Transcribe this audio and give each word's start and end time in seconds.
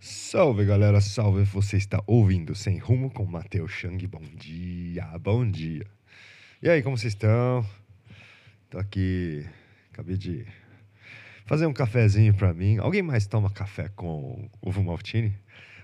Salve 0.00 0.64
galera, 0.64 1.02
salve! 1.02 1.44
Você 1.44 1.76
está 1.76 2.02
ouvindo 2.06 2.54
Sem 2.54 2.78
Rumo 2.78 3.10
com 3.10 3.26
Matheus 3.26 3.72
Chang. 3.72 4.06
Bom 4.06 4.22
dia, 4.22 5.06
bom 5.18 5.46
dia. 5.50 5.86
E 6.62 6.70
aí, 6.70 6.82
como 6.82 6.96
vocês 6.96 7.12
estão? 7.12 7.62
Tô 8.70 8.78
aqui, 8.78 9.46
acabei 9.92 10.16
de 10.16 10.46
fazer 11.44 11.66
um 11.66 11.74
cafezinho 11.74 12.32
pra 12.32 12.54
mim. 12.54 12.78
Alguém 12.78 13.02
mais 13.02 13.26
toma 13.26 13.50
café 13.50 13.90
com 13.90 14.48
ovo 14.62 14.82
maltine? 14.82 15.38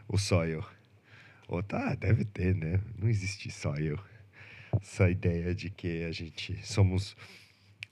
Ou 0.09 0.17
só 0.17 0.46
eu? 0.46 0.64
Ou 1.49 1.63
tá, 1.63 1.95
deve 1.95 2.25
ter, 2.25 2.55
né? 2.55 2.81
Não 2.99 3.09
existe 3.09 3.51
só 3.51 3.75
eu. 3.77 3.99
Essa 4.81 5.09
ideia 5.09 5.54
de 5.54 5.71
que 5.71 6.04
a 6.04 6.13
gente 6.13 6.59
somos 6.67 7.17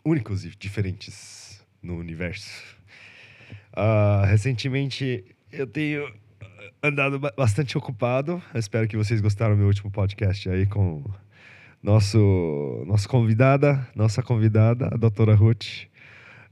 únicos 0.05 0.45
e 0.45 0.51
diferentes 0.51 1.65
no 1.83 1.97
universo. 1.97 2.77
Uh, 3.73 4.25
recentemente 4.27 5.25
eu 5.53 5.67
tenho 5.67 6.13
andado 6.83 7.19
bastante 7.19 7.79
ocupado. 7.79 8.43
Espero 8.55 8.87
que 8.89 8.97
vocês 8.97 9.21
gostaram 9.21 9.55
do 9.55 9.59
meu 9.59 9.69
último 9.69 9.91
podcast 9.91 10.49
aí 10.49 10.67
com 10.67 11.03
nosso 11.83 12.85
nossa 12.87 13.09
convidada, 13.09 13.87
nossa 13.95 14.23
convidada, 14.23 14.87
a 14.87 14.97
doutora 14.97 15.35
Ruth. 15.35 15.87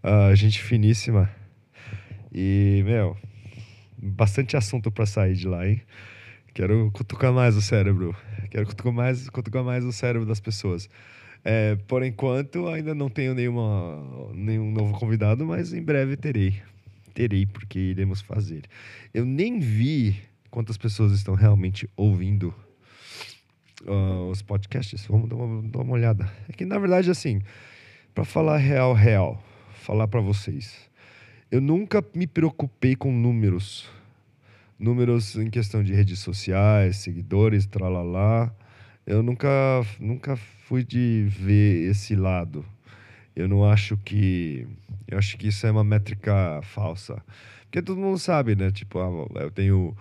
Uh, 0.02 0.34
gente 0.34 0.62
finíssima. 0.62 1.30
E, 2.34 2.82
meu, 2.84 3.16
bastante 3.98 4.56
assunto 4.56 4.90
para 4.90 5.04
sair 5.04 5.34
de 5.34 5.46
lá, 5.46 5.68
hein? 5.68 5.82
Quero 6.54 6.90
cutucar 6.92 7.32
mais 7.32 7.56
o 7.56 7.62
cérebro. 7.62 8.14
Quero 8.50 8.66
cutucar 8.66 8.92
mais, 8.92 9.28
cutucar 9.30 9.64
mais 9.64 9.84
o 9.84 9.92
cérebro 9.92 10.26
das 10.26 10.38
pessoas. 10.38 10.88
É, 11.44 11.76
por 11.88 12.04
enquanto, 12.04 12.68
ainda 12.68 12.94
não 12.94 13.08
tenho 13.08 13.34
nenhuma, 13.34 14.30
nenhum 14.34 14.70
novo 14.70 14.92
convidado, 14.98 15.46
mas 15.46 15.72
em 15.72 15.82
breve 15.82 16.16
terei. 16.16 16.60
Terei, 17.14 17.46
porque 17.46 17.78
iremos 17.78 18.20
fazer. 18.20 18.64
Eu 19.14 19.24
nem 19.24 19.58
vi 19.58 20.20
quantas 20.50 20.76
pessoas 20.76 21.12
estão 21.12 21.34
realmente 21.34 21.88
ouvindo 21.96 22.54
uh, 23.86 24.30
os 24.30 24.42
podcasts. 24.42 25.06
Vamos 25.06 25.30
dar 25.30 25.36
uma, 25.36 25.62
dar 25.68 25.80
uma 25.80 25.94
olhada. 25.94 26.30
É 26.48 26.52
que, 26.52 26.66
na 26.66 26.78
verdade, 26.78 27.10
assim, 27.10 27.40
para 28.14 28.24
falar 28.24 28.58
real, 28.58 28.92
real, 28.92 29.42
falar 29.72 30.06
para 30.06 30.20
vocês, 30.20 30.76
eu 31.50 31.62
nunca 31.62 32.04
me 32.14 32.26
preocupei 32.26 32.94
com 32.94 33.10
números 33.10 33.88
números 34.82 35.36
em 35.36 35.48
questão 35.48 35.82
de 35.82 35.94
redes 35.94 36.18
sociais, 36.18 36.96
seguidores, 36.96 37.66
tralalá. 37.66 38.52
Eu 39.06 39.22
nunca, 39.22 39.48
nunca 40.00 40.36
fui 40.36 40.84
de 40.84 41.26
ver 41.28 41.88
esse 41.90 42.16
lado. 42.16 42.64
Eu 43.34 43.48
não 43.48 43.68
acho 43.68 43.96
que. 43.96 44.66
Eu 45.06 45.18
acho 45.18 45.38
que 45.38 45.48
isso 45.48 45.66
é 45.66 45.70
uma 45.70 45.84
métrica 45.84 46.60
falsa. 46.62 47.22
Porque 47.64 47.80
todo 47.80 48.00
mundo 48.00 48.18
sabe, 48.18 48.54
né? 48.56 48.70
Tipo, 48.70 48.98
ah, 48.98 49.40
eu 49.40 49.50
tenho. 49.50 49.96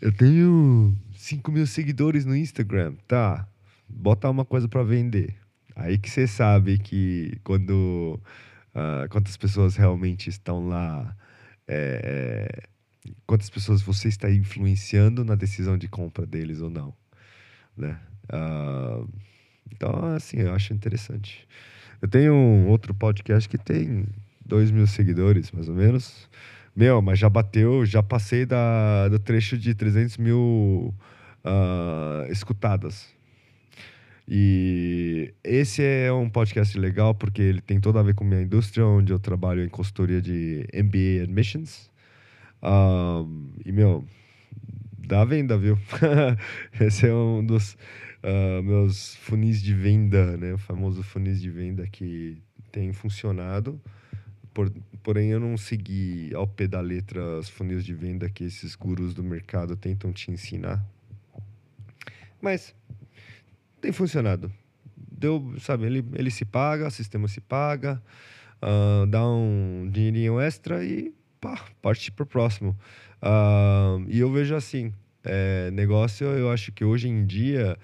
Eu 0.00 0.12
tenho 0.12 0.94
5 1.14 1.52
mil 1.52 1.66
seguidores 1.66 2.24
no 2.24 2.36
Instagram. 2.36 2.94
Tá. 3.06 3.48
Bota 3.88 4.28
uma 4.28 4.44
coisa 4.44 4.68
para 4.68 4.82
vender. 4.82 5.36
Aí 5.76 5.96
que 5.96 6.10
você 6.10 6.26
sabe 6.26 6.78
que 6.78 7.38
quando. 7.44 8.20
Uh, 8.74 9.08
quantas 9.10 9.36
pessoas 9.36 9.76
realmente 9.76 10.28
estão 10.28 10.68
lá. 10.68 11.16
É, 11.68 12.60
é 12.62 12.75
quantas 13.26 13.50
pessoas 13.50 13.82
você 13.82 14.08
está 14.08 14.30
influenciando 14.30 15.24
na 15.24 15.34
decisão 15.34 15.76
de 15.76 15.88
compra 15.88 16.26
deles 16.26 16.60
ou 16.60 16.70
não, 16.70 16.94
né? 17.76 17.98
Uh, 18.32 19.08
então, 19.72 20.14
assim, 20.14 20.38
eu 20.38 20.54
acho 20.54 20.72
interessante. 20.72 21.46
Eu 22.00 22.08
tenho 22.08 22.32
um 22.32 22.68
outro 22.68 22.94
podcast 22.94 23.48
que 23.48 23.58
tem 23.58 24.06
dois 24.44 24.70
mil 24.70 24.86
seguidores, 24.86 25.50
mais 25.50 25.68
ou 25.68 25.74
menos. 25.74 26.28
Meu, 26.74 27.00
mas 27.00 27.18
já 27.18 27.28
bateu, 27.28 27.86
já 27.86 28.02
passei 28.02 28.44
da, 28.44 29.08
do 29.08 29.18
trecho 29.18 29.56
de 29.56 29.74
300 29.74 30.18
mil 30.18 30.94
uh, 31.44 32.30
escutadas. 32.30 33.14
E 34.28 35.32
esse 35.42 35.82
é 35.82 36.12
um 36.12 36.28
podcast 36.28 36.76
legal 36.78 37.14
porque 37.14 37.40
ele 37.40 37.60
tem 37.60 37.80
toda 37.80 38.00
a 38.00 38.02
ver 38.02 38.14
com 38.14 38.24
minha 38.24 38.42
indústria, 38.42 38.84
onde 38.84 39.12
eu 39.12 39.18
trabalho 39.18 39.64
em 39.64 39.68
consultoria 39.68 40.20
de 40.20 40.66
MBA 40.74 41.22
Admissions. 41.22 41.90
Um, 42.62 43.52
e, 43.64 43.72
meu, 43.72 44.04
dá 44.98 45.24
venda, 45.24 45.56
viu? 45.56 45.78
Esse 46.80 47.06
é 47.06 47.14
um 47.14 47.44
dos 47.44 47.74
uh, 48.22 48.62
meus 48.62 49.14
funis 49.16 49.62
de 49.62 49.74
venda, 49.74 50.36
né? 50.36 50.54
O 50.54 50.58
famoso 50.58 51.02
funis 51.02 51.40
de 51.40 51.50
venda 51.50 51.86
que 51.86 52.42
tem 52.72 52.92
funcionado. 52.92 53.80
Por, 54.52 54.72
porém, 55.02 55.30
eu 55.30 55.40
não 55.40 55.56
segui 55.56 56.34
ao 56.34 56.46
pé 56.46 56.66
da 56.66 56.80
letra 56.80 57.38
os 57.38 57.48
funis 57.48 57.84
de 57.84 57.94
venda 57.94 58.28
que 58.28 58.44
esses 58.44 58.74
gurus 58.74 59.14
do 59.14 59.22
mercado 59.22 59.76
tentam 59.76 60.12
te 60.12 60.30
ensinar. 60.30 60.84
Mas 62.40 62.74
tem 63.80 63.92
funcionado. 63.92 64.52
Deu, 64.96 65.54
sabe, 65.60 65.86
ele, 65.86 66.04
ele 66.14 66.30
se 66.30 66.44
paga, 66.44 66.88
o 66.88 66.90
sistema 66.90 67.28
se 67.28 67.40
paga, 67.40 68.02
uh, 68.62 69.06
dá 69.06 69.26
um 69.26 69.88
dinheirinho 69.90 70.38
extra 70.40 70.84
e 70.84 71.14
pá, 71.40 71.64
partir 71.80 72.10
para 72.12 72.24
o 72.24 72.26
próximo. 72.26 72.76
Uh, 73.22 74.04
e 74.08 74.18
eu 74.18 74.30
vejo 74.30 74.54
assim, 74.54 74.92
é, 75.24 75.70
negócio, 75.72 76.26
eu 76.26 76.50
acho 76.50 76.72
que 76.72 76.84
hoje 76.84 77.08
em 77.08 77.26
dia 77.26 77.76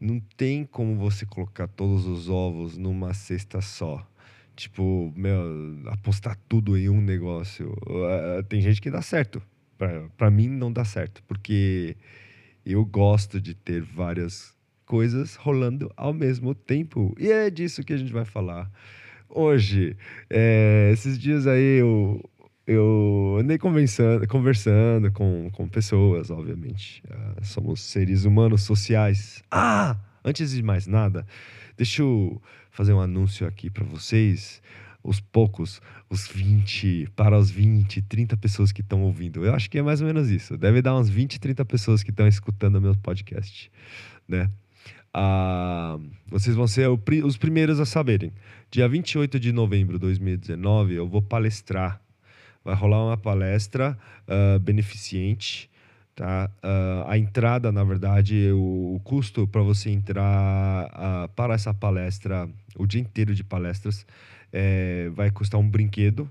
não 0.00 0.20
tem 0.36 0.64
como 0.64 0.96
você 0.96 1.26
colocar 1.26 1.68
todos 1.68 2.06
os 2.06 2.28
ovos 2.28 2.76
numa 2.76 3.14
cesta 3.14 3.60
só. 3.60 4.06
Tipo, 4.54 5.12
meu, 5.14 5.38
apostar 5.88 6.38
tudo 6.48 6.78
em 6.78 6.88
um 6.88 7.00
negócio. 7.00 7.76
Uh, 7.86 8.42
tem 8.48 8.60
gente 8.62 8.80
que 8.80 8.90
dá 8.90 9.02
certo. 9.02 9.42
Para 10.16 10.30
mim, 10.30 10.48
não 10.48 10.72
dá 10.72 10.84
certo. 10.84 11.22
Porque 11.24 11.96
eu 12.64 12.82
gosto 12.84 13.38
de 13.38 13.54
ter 13.54 13.82
várias 13.82 14.56
coisas 14.86 15.34
rolando 15.34 15.92
ao 15.96 16.14
mesmo 16.14 16.54
tempo. 16.54 17.14
E 17.18 17.30
é 17.30 17.50
disso 17.50 17.84
que 17.84 17.92
a 17.92 17.98
gente 17.98 18.12
vai 18.12 18.24
falar 18.24 18.70
hoje. 19.28 19.96
É, 20.30 20.90
esses 20.92 21.18
dias 21.18 21.46
aí 21.46 21.80
eu 21.80 22.24
eu 22.66 23.38
andei 23.40 23.58
conversando, 23.58 24.26
conversando 24.26 25.12
com, 25.12 25.48
com 25.52 25.68
pessoas, 25.68 26.30
obviamente. 26.30 27.02
Uh, 27.08 27.44
somos 27.44 27.80
seres 27.80 28.24
humanos 28.24 28.62
sociais. 28.62 29.42
Ah! 29.50 29.96
Antes 30.24 30.50
de 30.50 30.60
mais 30.60 30.88
nada, 30.88 31.24
deixa 31.76 32.02
eu 32.02 32.42
fazer 32.72 32.92
um 32.92 33.00
anúncio 33.00 33.46
aqui 33.46 33.70
para 33.70 33.84
vocês. 33.84 34.60
Os 35.04 35.20
poucos, 35.20 35.80
os 36.10 36.26
20, 36.26 37.10
para 37.14 37.38
os 37.38 37.48
20, 37.48 38.02
30 38.02 38.36
pessoas 38.36 38.72
que 38.72 38.80
estão 38.80 39.02
ouvindo. 39.02 39.44
Eu 39.44 39.54
acho 39.54 39.70
que 39.70 39.78
é 39.78 39.82
mais 39.82 40.00
ou 40.00 40.08
menos 40.08 40.28
isso. 40.28 40.58
Deve 40.58 40.82
dar 40.82 40.96
uns 40.96 41.08
20, 41.08 41.38
30 41.38 41.64
pessoas 41.64 42.02
que 42.02 42.10
estão 42.10 42.26
escutando 42.26 42.76
o 42.76 42.80
meu 42.80 42.96
podcast, 42.96 43.70
né? 44.26 44.50
Ah, 45.14 45.96
vocês 46.26 46.56
vão 46.56 46.66
ser 46.66 46.88
os 46.88 47.36
primeiros 47.36 47.78
a 47.78 47.86
saberem. 47.86 48.32
Dia 48.68 48.88
28 48.88 49.38
de 49.38 49.52
novembro 49.52 49.94
de 49.94 50.00
2019, 50.00 50.94
eu 50.94 51.08
vou 51.08 51.22
palestrar 51.22 52.04
vai 52.66 52.74
rolar 52.74 53.04
uma 53.04 53.16
palestra 53.16 53.96
uh, 54.26 54.58
beneficente. 54.58 55.70
Tá? 56.16 56.50
Uh, 56.64 57.08
a 57.08 57.16
entrada, 57.16 57.70
na 57.70 57.84
verdade, 57.84 58.50
o, 58.50 58.96
o 58.96 59.00
custo 59.04 59.46
para 59.46 59.62
você 59.62 59.90
entrar 59.90 60.86
uh, 60.86 61.28
para 61.36 61.54
essa 61.54 61.72
palestra, 61.72 62.48
o 62.76 62.84
dia 62.84 63.00
inteiro 63.00 63.34
de 63.34 63.44
palestras, 63.44 64.04
é, 64.52 65.10
vai 65.14 65.30
custar 65.30 65.60
um 65.60 65.68
brinquedo. 65.68 66.28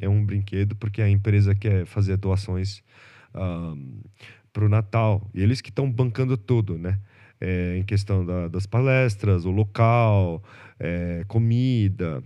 É 0.00 0.08
um 0.08 0.24
brinquedo, 0.24 0.74
porque 0.76 1.02
a 1.02 1.08
empresa 1.08 1.54
quer 1.54 1.84
fazer 1.84 2.16
doações 2.16 2.82
para 4.52 4.64
o 4.64 4.68
Natal. 4.68 5.28
E 5.34 5.42
eles 5.42 5.60
que 5.60 5.68
estão 5.68 5.90
bancando 5.90 6.36
tudo, 6.36 6.78
né? 6.78 6.98
É, 7.40 7.76
em 7.76 7.82
questão 7.82 8.24
da, 8.24 8.48
das 8.48 8.64
palestras, 8.64 9.44
o 9.44 9.50
local, 9.50 10.42
é, 10.78 11.24
comida, 11.26 12.22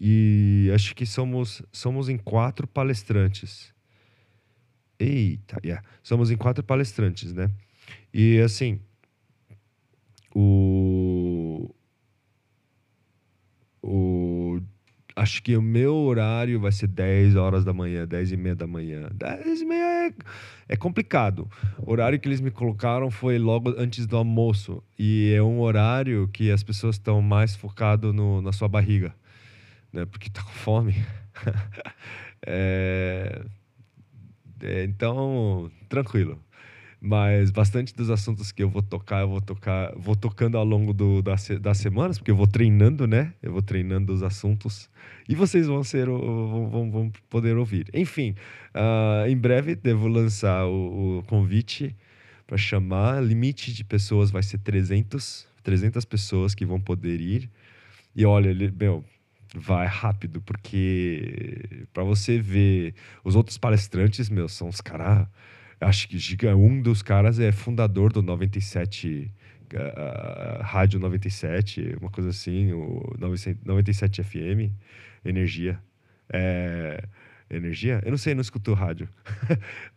e 0.00 0.70
acho 0.74 0.94
que 0.94 1.04
somos, 1.04 1.62
somos 1.72 2.08
em 2.08 2.16
quatro 2.16 2.66
palestrantes. 2.66 3.74
Eita, 4.98 5.60
yeah. 5.64 5.84
somos 6.02 6.30
em 6.30 6.36
quatro 6.36 6.62
palestrantes, 6.62 7.32
né? 7.32 7.50
E 8.12 8.40
assim, 8.40 8.80
o, 10.34 11.74
o 13.82 14.60
acho 15.16 15.42
que 15.42 15.56
o 15.56 15.62
meu 15.62 15.94
horário 15.94 16.60
vai 16.60 16.70
ser 16.70 16.86
10 16.86 17.34
horas 17.34 17.64
da 17.64 17.72
manhã, 17.72 18.06
10 18.06 18.32
e 18.32 18.36
meia 18.36 18.54
da 18.54 18.66
manhã. 18.66 19.08
10 19.12 19.60
e 19.60 19.64
meia 19.64 20.08
é, 20.08 20.12
é 20.68 20.76
complicado. 20.76 21.48
O 21.78 21.90
horário 21.90 22.18
que 22.20 22.28
eles 22.28 22.40
me 22.40 22.50
colocaram 22.50 23.10
foi 23.10 23.38
logo 23.38 23.74
antes 23.76 24.06
do 24.06 24.16
almoço. 24.16 24.82
E 24.96 25.32
é 25.34 25.42
um 25.42 25.60
horário 25.60 26.28
que 26.32 26.52
as 26.52 26.62
pessoas 26.62 26.96
estão 26.96 27.20
mais 27.20 27.56
focadas 27.56 28.14
na 28.14 28.52
sua 28.52 28.68
barriga 28.68 29.14
né? 29.92 30.04
Porque 30.06 30.30
tá 30.30 30.42
com 30.42 30.50
fome. 30.50 30.94
é... 32.46 33.42
É, 34.60 34.84
então, 34.84 35.70
tranquilo. 35.88 36.38
Mas 37.00 37.52
bastante 37.52 37.94
dos 37.94 38.10
assuntos 38.10 38.50
que 38.50 38.60
eu 38.60 38.68
vou 38.68 38.82
tocar, 38.82 39.20
eu 39.20 39.28
vou 39.28 39.40
tocar, 39.40 39.94
vou 39.96 40.16
tocando 40.16 40.58
ao 40.58 40.64
longo 40.64 40.92
do, 40.92 41.22
das, 41.22 41.48
das 41.60 41.78
semanas, 41.78 42.18
porque 42.18 42.30
eu 42.32 42.36
vou 42.36 42.48
treinando, 42.48 43.06
né? 43.06 43.32
Eu 43.40 43.52
vou 43.52 43.62
treinando 43.62 44.12
os 44.12 44.22
assuntos 44.24 44.90
e 45.28 45.34
vocês 45.34 45.68
vão 45.68 45.84
ser 45.84 46.06
vão, 46.06 46.68
vão, 46.68 46.90
vão 46.90 47.12
poder 47.30 47.56
ouvir. 47.56 47.88
Enfim, 47.94 48.34
uh, 48.74 49.28
em 49.28 49.36
breve 49.36 49.76
devo 49.76 50.08
lançar 50.08 50.66
o, 50.66 51.18
o 51.18 51.22
convite 51.22 51.94
para 52.44 52.56
chamar. 52.56 53.22
Limite 53.22 53.72
de 53.72 53.84
pessoas 53.84 54.32
vai 54.32 54.42
ser 54.42 54.58
300, 54.58 55.46
300 55.62 56.04
pessoas 56.04 56.52
que 56.52 56.66
vão 56.66 56.80
poder 56.80 57.20
ir. 57.20 57.48
E 58.16 58.24
olha, 58.26 58.52
meu, 58.76 59.04
vai 59.54 59.86
rápido, 59.86 60.40
porque 60.42 61.86
para 61.92 62.02
você 62.04 62.38
ver 62.38 62.94
os 63.24 63.34
outros 63.36 63.58
palestrantes, 63.58 64.28
meu, 64.28 64.48
são 64.48 64.68
os 64.68 64.80
caras. 64.80 65.26
Acho 65.80 66.08
que 66.08 66.46
um 66.48 66.82
dos 66.82 67.02
caras 67.02 67.38
é 67.38 67.52
fundador 67.52 68.12
do 68.12 68.20
97, 68.20 69.32
uh, 69.72 70.62
Rádio 70.62 70.98
97, 70.98 71.96
uma 72.00 72.10
coisa 72.10 72.30
assim, 72.30 72.72
o 72.72 73.14
97 73.64 74.22
FM, 74.24 74.72
Energia. 75.24 75.78
É, 76.30 77.02
energia? 77.50 78.00
Eu 78.04 78.10
não 78.10 78.18
sei, 78.18 78.34
não 78.34 78.40
escuto 78.40 78.74
rádio. 78.74 79.08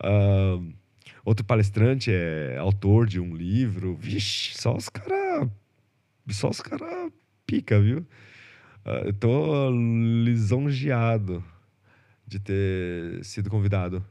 uh, 0.02 0.72
outro 1.24 1.44
palestrante 1.44 2.10
é 2.12 2.56
autor 2.58 3.06
de 3.06 3.20
um 3.20 3.34
livro. 3.34 3.96
Vixe, 3.96 4.56
só 4.58 4.76
os 4.76 4.88
caras. 4.88 5.48
Só 6.30 6.48
os 6.48 6.60
caras 6.60 7.12
pica, 7.46 7.80
viu? 7.80 8.06
Uh, 8.84 9.06
eu 9.06 9.12
tô 9.12 9.70
lisonjeado 9.70 11.44
de 12.26 12.40
ter 12.40 13.24
sido 13.24 13.48
convidado 13.48 14.04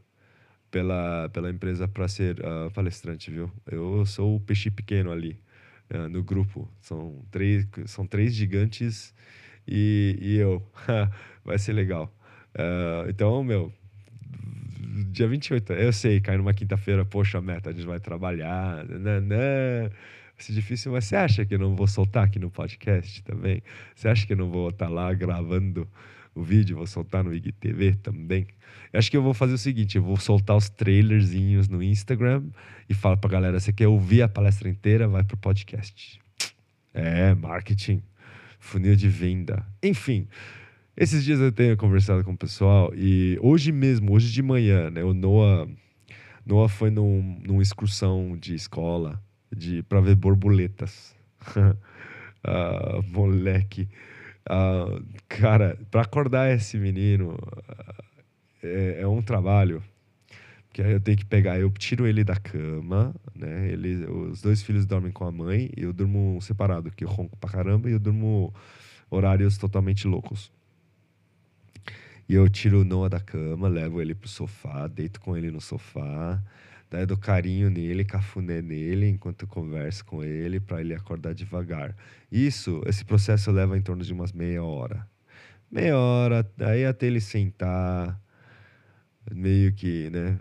pela, 0.70 1.30
pela 1.30 1.50
empresa 1.50 1.88
para 1.88 2.08
ser 2.08 2.40
uh, 2.40 2.72
palestrante, 2.72 3.30
viu? 3.30 3.52
Eu 3.70 4.06
sou 4.06 4.38
o 4.38 4.40
peixe 4.40 4.72
pequeno 4.72 5.12
ali 5.12 5.38
uh, 5.94 6.08
no 6.08 6.24
grupo. 6.24 6.70
São 6.80 7.24
três, 7.30 7.68
são 7.86 8.08
três 8.08 8.34
gigantes 8.34 9.14
e, 9.68 10.18
e 10.22 10.38
eu. 10.38 10.66
Vai 11.44 11.60
ser 11.60 11.74
legal. 11.74 12.16
Uh, 12.56 13.10
então, 13.10 13.44
meu, 13.44 13.74
dia 15.12 15.28
28, 15.28 15.74
eu 15.74 15.92
sei, 15.94 16.22
cai 16.22 16.38
numa 16.38 16.54
quinta-feira, 16.54 17.04
poxa, 17.04 17.42
meta, 17.42 17.70
a 17.70 17.74
gente 17.74 17.86
vai 17.86 18.00
trabalhar, 18.00 18.86
nanã 18.88 19.90
ser 20.44 20.54
difícil, 20.54 20.92
mas 20.92 21.06
você 21.06 21.16
acha 21.16 21.46
que 21.46 21.54
eu 21.54 21.60
não 21.60 21.76
vou 21.76 21.88
soltar 21.88 22.26
aqui 22.26 22.40
no 22.40 22.50
podcast 22.50 23.24
também? 23.24 23.62
Você 23.96 24.08
acha 24.08 24.26
que 24.26 24.34
eu 24.34 24.38
não 24.38 24.50
vou 24.50 24.70
estar 24.70 24.90
lá 24.90 25.14
gravando 25.14 25.88
o 26.34 26.42
vídeo, 26.42 26.78
vou 26.78 26.88
soltar 26.88 27.24
no 27.24 27.34
IGTV 27.34 27.96
também? 27.96 28.48
Eu 28.92 29.00
acho 29.00 29.10
que 29.10 29.18
eu 29.18 29.22
vou 29.22 29.34
fazer 29.34 29.54
o 29.54 29.58
seguinte, 29.58 29.98
eu 29.98 30.04
vou 30.04 30.18
soltar 30.18 30.56
os 30.56 30.70
trailerzinhos 30.70 31.68
no 31.68 31.82
Instagram 31.82 32.44
e 32.90 32.94
falo 32.94 33.18
pra 33.18 33.30
galera, 33.30 33.60
você 33.60 33.72
quer 33.72 33.88
ouvir 33.88 34.22
a 34.22 34.28
palestra 34.28 34.70
inteira, 34.70 35.08
vai 35.08 35.24
pro 35.24 35.38
podcast. 35.38 36.20
É, 36.94 37.34
marketing, 37.34 38.02
funil 38.60 38.96
de 38.96 39.08
venda. 39.08 39.66
Enfim, 39.82 40.28
esses 40.96 41.24
dias 41.24 41.40
eu 41.40 41.52
tenho 41.52 41.78
conversado 41.78 42.24
com 42.24 42.34
o 42.34 42.38
pessoal 42.38 42.92
e 42.96 43.38
hoje 43.42 43.72
mesmo, 43.72 44.14
hoje 44.14 44.32
de 44.32 44.42
manhã, 44.42 44.90
né, 44.90 45.04
o 45.04 45.14
Noah, 45.14 45.68
Noah 46.46 46.70
foi 46.70 46.90
num, 46.90 47.40
numa 47.46 47.62
excursão 47.62 48.38
de 48.38 48.56
escola 48.56 49.22
de 49.56 49.84
para 49.84 50.02
ver 50.02 50.16
borboletas. 50.16 51.16
ah, 52.44 53.02
moleque. 53.08 53.88
Ah, 54.50 55.00
cara, 55.28 55.78
para 55.90 56.02
acordar 56.02 56.52
esse 56.52 56.78
menino 56.78 57.38
é, 58.64 59.02
é, 59.02 59.08
um 59.08 59.22
trabalho. 59.22 59.84
Que 60.74 60.82
aí 60.82 60.94
eu 60.94 61.02
tenho 61.02 61.18
que 61.18 61.26
pegar, 61.26 61.60
eu 61.60 61.70
tiro 61.72 62.08
ele 62.08 62.24
da 62.24 62.38
cama, 62.38 63.14
né? 63.36 63.70
Ele, 63.70 64.06
os 64.06 64.42
dois 64.42 64.62
filhos 64.64 64.86
dormem 64.86 65.12
com 65.12 65.26
a 65.26 65.32
mãe 65.32 65.70
e 65.76 65.84
eu 65.84 65.92
durmo 65.92 66.40
separado, 66.42 66.90
que 66.92 67.04
eu 67.04 67.10
ronco 67.10 67.36
pra 67.38 67.50
caramba 67.50 67.90
e 67.90 67.94
eu 67.94 68.00
durmo 68.00 68.54
horários 69.10 69.58
totalmente 69.58 70.08
loucos. 70.08 70.50
E 72.30 72.36
eu 72.36 72.48
tiro 72.48 72.82
o 72.82 72.86
Noah 72.86 73.10
da 73.10 73.20
cama, 73.20 73.68
levo 73.68 74.02
ele 74.02 74.16
pro 74.16 74.30
sofá, 74.30 74.88
deito 74.88 75.20
com 75.20 75.36
ele 75.36 75.52
no 75.52 75.60
sofá, 75.60 76.42
né, 76.92 77.06
do 77.06 77.18
carinho 77.18 77.70
nele, 77.70 78.04
cafuné 78.04 78.62
nele, 78.62 79.08
enquanto 79.08 79.44
eu 79.44 79.48
converso 79.48 80.04
com 80.04 80.24
ele, 80.24 80.60
para 80.60 80.82
ele 80.82 80.94
acordar 80.94 81.34
devagar. 81.34 81.96
Isso, 82.32 82.82
esse 82.86 83.06
processo 83.06 83.52
leva 83.52 83.78
em 83.78 83.82
torno 83.82 84.04
de 84.04 84.12
umas 84.12 84.32
meia 84.32 84.64
hora. 84.64 85.08
Meia 85.72 85.98
hora, 85.98 86.52
aí 86.60 86.86
até 86.86 87.08
ele 87.08 87.22
sentar, 87.22 88.20
meio 89.32 89.72
que, 89.72 90.10
né, 90.10 90.38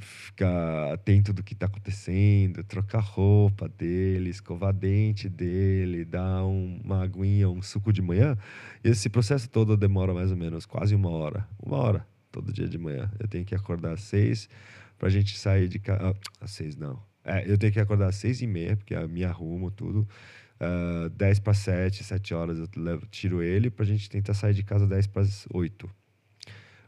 ficar 0.00 0.92
atento 0.92 1.32
do 1.32 1.42
que 1.42 1.54
está 1.54 1.66
acontecendo, 1.66 2.62
trocar 2.64 3.00
roupa 3.00 3.68
dele, 3.68 4.30
escovar 4.30 4.74
dente 4.74 5.28
dele, 5.28 6.04
dar 6.04 6.44
um, 6.44 6.80
uma 6.84 7.02
aguinha, 7.02 7.48
um 7.48 7.62
suco 7.62 7.92
de 7.92 8.02
manhã. 8.02 8.36
Esse 8.84 9.08
processo 9.08 9.48
todo 9.48 9.76
demora 9.76 10.12
mais 10.12 10.30
ou 10.30 10.36
menos 10.36 10.66
quase 10.66 10.94
uma 10.94 11.08
hora. 11.08 11.48
Uma 11.58 11.78
hora, 11.78 12.06
todo 12.30 12.52
dia 12.52 12.68
de 12.68 12.76
manhã. 12.76 13.10
Eu 13.18 13.28
tenho 13.28 13.44
que 13.44 13.54
acordar 13.54 13.94
às 13.94 14.02
seis, 14.02 14.48
pra 15.00 15.08
gente 15.08 15.36
sair 15.38 15.66
de 15.66 15.78
casa. 15.78 16.10
Ah, 16.10 16.14
às 16.42 16.50
seis 16.50 16.76
não. 16.76 17.02
É, 17.24 17.50
eu 17.50 17.56
tenho 17.56 17.72
que 17.72 17.80
acordar 17.80 18.08
às 18.08 18.16
seis 18.16 18.42
e 18.42 18.46
meia, 18.46 18.76
porque 18.76 18.94
eu 18.94 19.08
me 19.08 19.24
arrumo 19.24 19.70
tudo. 19.70 20.06
Uh, 20.60 21.08
dez 21.08 21.38
para 21.38 21.54
sete, 21.54 22.04
sete 22.04 22.34
horas 22.34 22.58
eu 22.58 22.68
levo, 22.76 23.06
tiro 23.06 23.42
ele 23.42 23.70
pra 23.70 23.82
gente 23.82 24.10
tentar 24.10 24.34
sair 24.34 24.52
de 24.52 24.62
casa 24.62 24.86
dez 24.86 25.06
para 25.06 25.26
oito. 25.54 25.90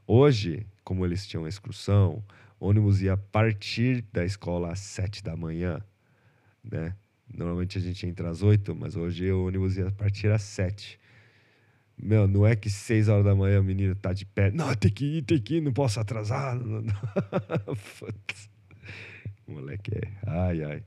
Hoje, 0.06 0.67
como 0.85 1.06
eles 1.06 1.26
tinham 1.26 1.49
excursão, 1.49 2.23
ônibus 2.61 3.00
ia 3.00 3.17
partir 3.17 4.05
da 4.12 4.26
escola 4.26 4.70
às 4.70 4.81
sete 4.81 5.25
da 5.25 5.35
manhã, 5.35 5.81
né? 6.62 6.94
Normalmente 7.35 7.79
a 7.79 7.81
gente 7.81 8.06
entra 8.06 8.29
às 8.29 8.43
oito, 8.43 8.75
mas 8.75 8.94
hoje 8.94 9.32
o 9.32 9.47
ônibus 9.47 9.79
ia 9.79 9.91
partir 9.91 10.31
às 10.31 10.43
sete. 10.43 11.00
Meu, 11.98 12.26
não 12.26 12.46
é 12.46 12.56
que 12.56 12.68
seis 12.68 13.08
horas 13.08 13.24
da 13.24 13.34
manhã 13.34 13.60
o 13.60 13.64
menino 13.64 13.94
tá 13.94 14.12
de 14.12 14.26
pé. 14.26 14.50
Não, 14.50 14.74
tem 14.74 14.90
que 14.90 15.18
ir, 15.18 15.22
tem 15.22 15.38
que 15.38 15.56
ir, 15.56 15.60
não 15.60 15.72
posso 15.72 16.00
atrasar. 16.00 16.58
Moleque 19.46 19.92
é. 19.94 20.08
Ai, 20.26 20.62
ai. 20.64 20.82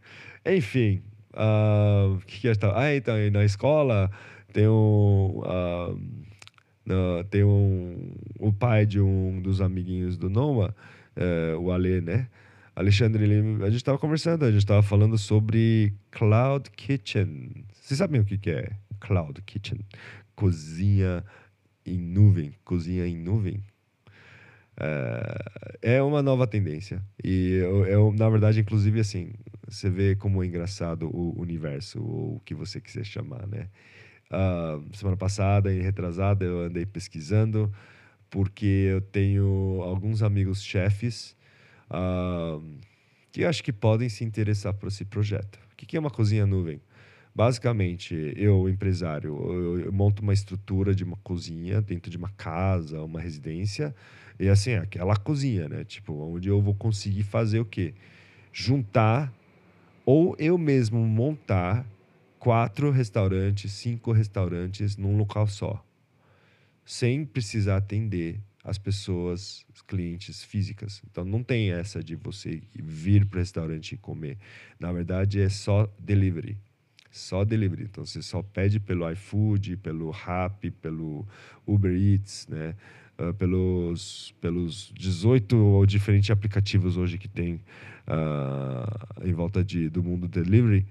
Enfim. 0.46 1.02
O 1.34 2.16
uh, 2.16 2.20
que, 2.26 2.42
que 2.42 2.48
eu 2.48 2.52
estava. 2.52 2.80
Ah, 2.80 2.96
então, 2.96 3.16
na 3.32 3.44
escola 3.44 4.10
tem 4.54 4.68
um. 4.68 5.42
Uh, 5.42 7.24
tem 7.30 7.44
um. 7.44 8.14
O 8.40 8.54
pai 8.54 8.86
de 8.86 9.02
um 9.02 9.42
dos 9.42 9.60
amiguinhos 9.62 10.18
do 10.18 10.30
Noma, 10.30 10.76
uh, 11.18 11.60
o 11.60 11.72
Ale, 11.72 12.02
né? 12.02 12.28
Alexandre, 12.76 13.24
ele, 13.24 13.64
a 13.64 13.68
gente 13.68 13.78
estava 13.78 13.98
conversando, 13.98 14.44
a 14.44 14.52
gente 14.52 14.60
estava 14.60 14.84
falando 14.84 15.18
sobre 15.18 15.94
Cloud 16.12 16.70
Kitchen. 16.72 17.66
Vocês 17.74 17.98
sabem 17.98 18.20
o 18.20 18.26
que, 18.26 18.38
que 18.38 18.50
é 18.50 18.72
Cloud 19.00 19.42
Kitchen? 19.44 19.80
Cozinha 20.36 21.24
em 21.86 21.98
nuvem, 21.98 22.54
cozinha 22.64 23.08
em 23.08 23.16
nuvem, 23.16 23.64
é, 24.78 25.96
é 25.98 26.02
uma 26.02 26.22
nova 26.22 26.46
tendência. 26.48 27.02
E 27.24 27.54
eu, 27.54 27.86
eu, 27.86 28.14
na 28.14 28.30
verdade, 28.30 28.60
inclusive, 28.60 29.00
assim, 29.00 29.34
você 29.68 29.90
vê 29.90 30.16
como 30.16 30.44
é 30.44 30.48
engraçado 30.48 31.10
o 31.14 31.40
universo, 31.40 32.02
ou 32.02 32.36
o 32.36 32.40
que 32.42 32.54
você 32.54 32.82
quiser 32.82 33.06
chamar, 33.06 33.48
né? 33.48 33.70
Uh, 34.32 34.96
semana 34.96 35.16
passada, 35.16 35.72
e 35.72 35.82
retrasada, 35.82 36.44
eu 36.44 36.62
andei 36.62 36.86
pesquisando, 36.86 37.72
porque 38.30 38.66
eu 38.66 39.02
tenho 39.02 39.82
alguns 39.84 40.24
amigos 40.24 40.64
chefes 40.64 41.38
uh, 41.92 42.62
que 43.32 43.46
acho 43.46 43.64
que 43.64 43.72
podem 43.72 44.10
se 44.10 44.24
interessar 44.24 44.74
por 44.74 44.88
esse 44.88 45.06
projeto. 45.06 45.60
O 45.72 45.76
que 45.76 45.96
é 45.96 46.00
uma 46.00 46.10
cozinha 46.10 46.46
nuvem? 46.46 46.82
Basicamente, 47.36 48.34
eu, 48.38 48.70
empresário, 48.70 49.36
eu, 49.52 49.80
eu 49.82 49.92
monto 49.92 50.22
uma 50.22 50.32
estrutura 50.32 50.96
de 50.96 51.04
uma 51.04 51.18
cozinha 51.18 51.82
dentro 51.82 52.10
de 52.10 52.16
uma 52.16 52.30
casa, 52.30 53.02
uma 53.02 53.20
residência, 53.20 53.94
e 54.40 54.48
assim, 54.48 54.76
aquela 54.76 55.18
cozinha, 55.18 55.68
né? 55.68 55.84
Tipo, 55.84 56.14
onde 56.14 56.48
eu 56.48 56.62
vou 56.62 56.74
conseguir 56.74 57.24
fazer 57.24 57.60
o 57.60 57.66
quê? 57.66 57.94
Juntar 58.54 59.34
ou 60.06 60.34
eu 60.40 60.58
mesmo 60.58 61.06
montar 61.06 61.86
quatro 62.40 62.90
restaurantes, 62.90 63.74
cinco 63.74 64.14
restaurantes 64.14 64.96
num 64.96 65.18
local 65.18 65.46
só, 65.46 65.84
sem 66.86 67.26
precisar 67.26 67.76
atender 67.76 68.40
as 68.64 68.78
pessoas, 68.78 69.66
os 69.74 69.82
clientes 69.82 70.42
físicas. 70.42 71.02
Então 71.12 71.26
não 71.26 71.44
tem 71.44 71.72
essa 71.72 72.02
de 72.02 72.16
você 72.16 72.62
vir 72.74 73.26
para 73.26 73.38
o 73.38 73.40
restaurante 73.40 73.92
e 73.92 73.98
comer. 73.98 74.38
Na 74.80 74.94
verdade 74.94 75.42
é 75.42 75.50
só 75.50 75.92
delivery 76.00 76.58
só 77.18 77.46
delivery. 77.46 77.84
Então 77.84 78.06
você 78.06 78.22
só 78.22 78.42
pede 78.42 78.80
pelo 78.80 79.10
iFood, 79.12 79.78
pelo 79.78 80.10
Rappi, 80.12 80.70
pelo 80.70 81.26
Uber 81.66 81.96
Eats, 81.96 82.48
né? 82.50 82.76
Uh, 83.18 83.34
pelos, 83.34 84.36
pelos 84.42 84.92
18 84.94 85.56
ou 85.56 85.86
diferentes 85.86 86.30
aplicativos 86.30 86.98
hoje 86.98 87.18
que 87.18 87.30
tem 87.30 87.62
uh, 88.06 89.26
em 89.26 89.32
volta 89.32 89.64
de, 89.64 89.90
do 89.90 90.04
mundo 90.04 90.28
delivery. 90.28 90.86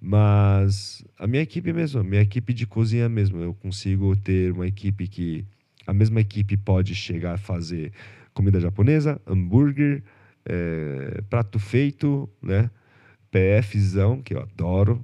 Mas 0.00 1.04
a 1.16 1.28
minha 1.28 1.42
equipe 1.42 1.72
mesmo, 1.72 2.00
a 2.00 2.04
minha 2.04 2.22
equipe 2.22 2.52
de 2.52 2.66
cozinha 2.66 3.08
mesmo, 3.08 3.40
eu 3.40 3.54
consigo 3.54 4.16
ter 4.16 4.52
uma 4.52 4.66
equipe 4.66 5.06
que 5.06 5.46
a 5.86 5.92
mesma 5.92 6.20
equipe 6.20 6.56
pode 6.56 6.96
chegar 6.96 7.34
a 7.34 7.38
fazer 7.38 7.92
comida 8.34 8.58
japonesa, 8.58 9.20
hambúrguer, 9.24 10.02
é, 10.44 11.22
prato 11.30 11.60
feito, 11.60 12.28
né? 12.42 12.68
PFzão, 13.30 14.20
que 14.20 14.34
eu 14.34 14.40
adoro. 14.40 15.02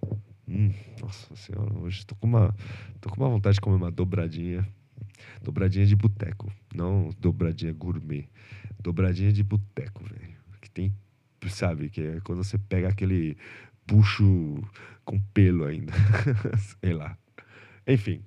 Hum, 0.48 0.72
nossa 0.98 1.36
senhora, 1.36 1.78
hoje 1.78 2.06
tô 2.06 2.14
com 2.14 2.26
uma 2.26 2.56
tô 3.02 3.10
com 3.10 3.20
uma 3.20 3.28
vontade 3.28 3.56
de 3.56 3.60
comer 3.60 3.76
uma 3.76 3.90
dobradinha. 3.90 4.66
Dobradinha 5.42 5.84
de 5.84 5.94
boteco, 5.94 6.50
não 6.74 7.10
dobradinha 7.18 7.72
gourmet. 7.74 8.26
Dobradinha 8.80 9.30
de 9.30 9.42
boteco, 9.42 10.02
velho. 10.04 10.38
Que 10.62 10.70
tem, 10.70 10.94
sabe, 11.50 11.90
que 11.90 12.00
é 12.00 12.20
quando 12.20 12.42
você 12.42 12.56
pega 12.56 12.88
aquele 12.88 13.36
puxo 13.86 14.62
com 15.04 15.20
pelo 15.34 15.66
ainda. 15.66 15.92
Sei 16.80 16.94
lá. 16.94 17.18
Enfim. 17.86 18.22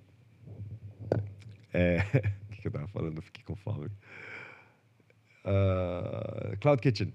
É, 1.73 2.03
o 2.53 2.61
que 2.61 2.67
eu 2.67 2.71
tava 2.71 2.87
falando? 2.89 3.17
Eu 3.17 3.23
fiquei 3.23 3.43
com 3.43 3.55
fome. 3.55 3.87
Uh, 5.43 6.55
Cloud 6.59 6.79
Kitchen. 6.81 7.11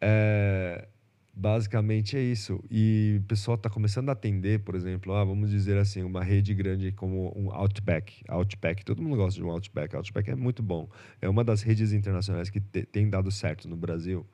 É, 0.00 0.86
basicamente 1.34 2.16
é 2.16 2.20
isso. 2.20 2.62
E 2.70 3.18
o 3.20 3.24
pessoal 3.24 3.56
está 3.56 3.68
começando 3.68 4.08
a 4.08 4.12
atender, 4.12 4.60
por 4.60 4.74
exemplo, 4.74 5.12
ah, 5.14 5.24
vamos 5.24 5.50
dizer 5.50 5.76
assim, 5.76 6.02
uma 6.02 6.22
rede 6.22 6.54
grande 6.54 6.92
como 6.92 7.32
um 7.36 7.52
Outback. 7.52 8.22
Outback, 8.28 8.84
todo 8.84 9.02
mundo 9.02 9.16
gosta 9.16 9.40
de 9.40 9.44
um 9.44 9.50
Outback. 9.50 9.96
Outback 9.96 10.30
é 10.30 10.34
muito 10.34 10.62
bom. 10.62 10.88
É 11.20 11.28
uma 11.28 11.42
das 11.42 11.62
redes 11.62 11.92
internacionais 11.92 12.50
que 12.50 12.60
te, 12.60 12.84
tem 12.86 13.08
dado 13.08 13.30
certo 13.30 13.68
no 13.68 13.76
Brasil. 13.76 14.24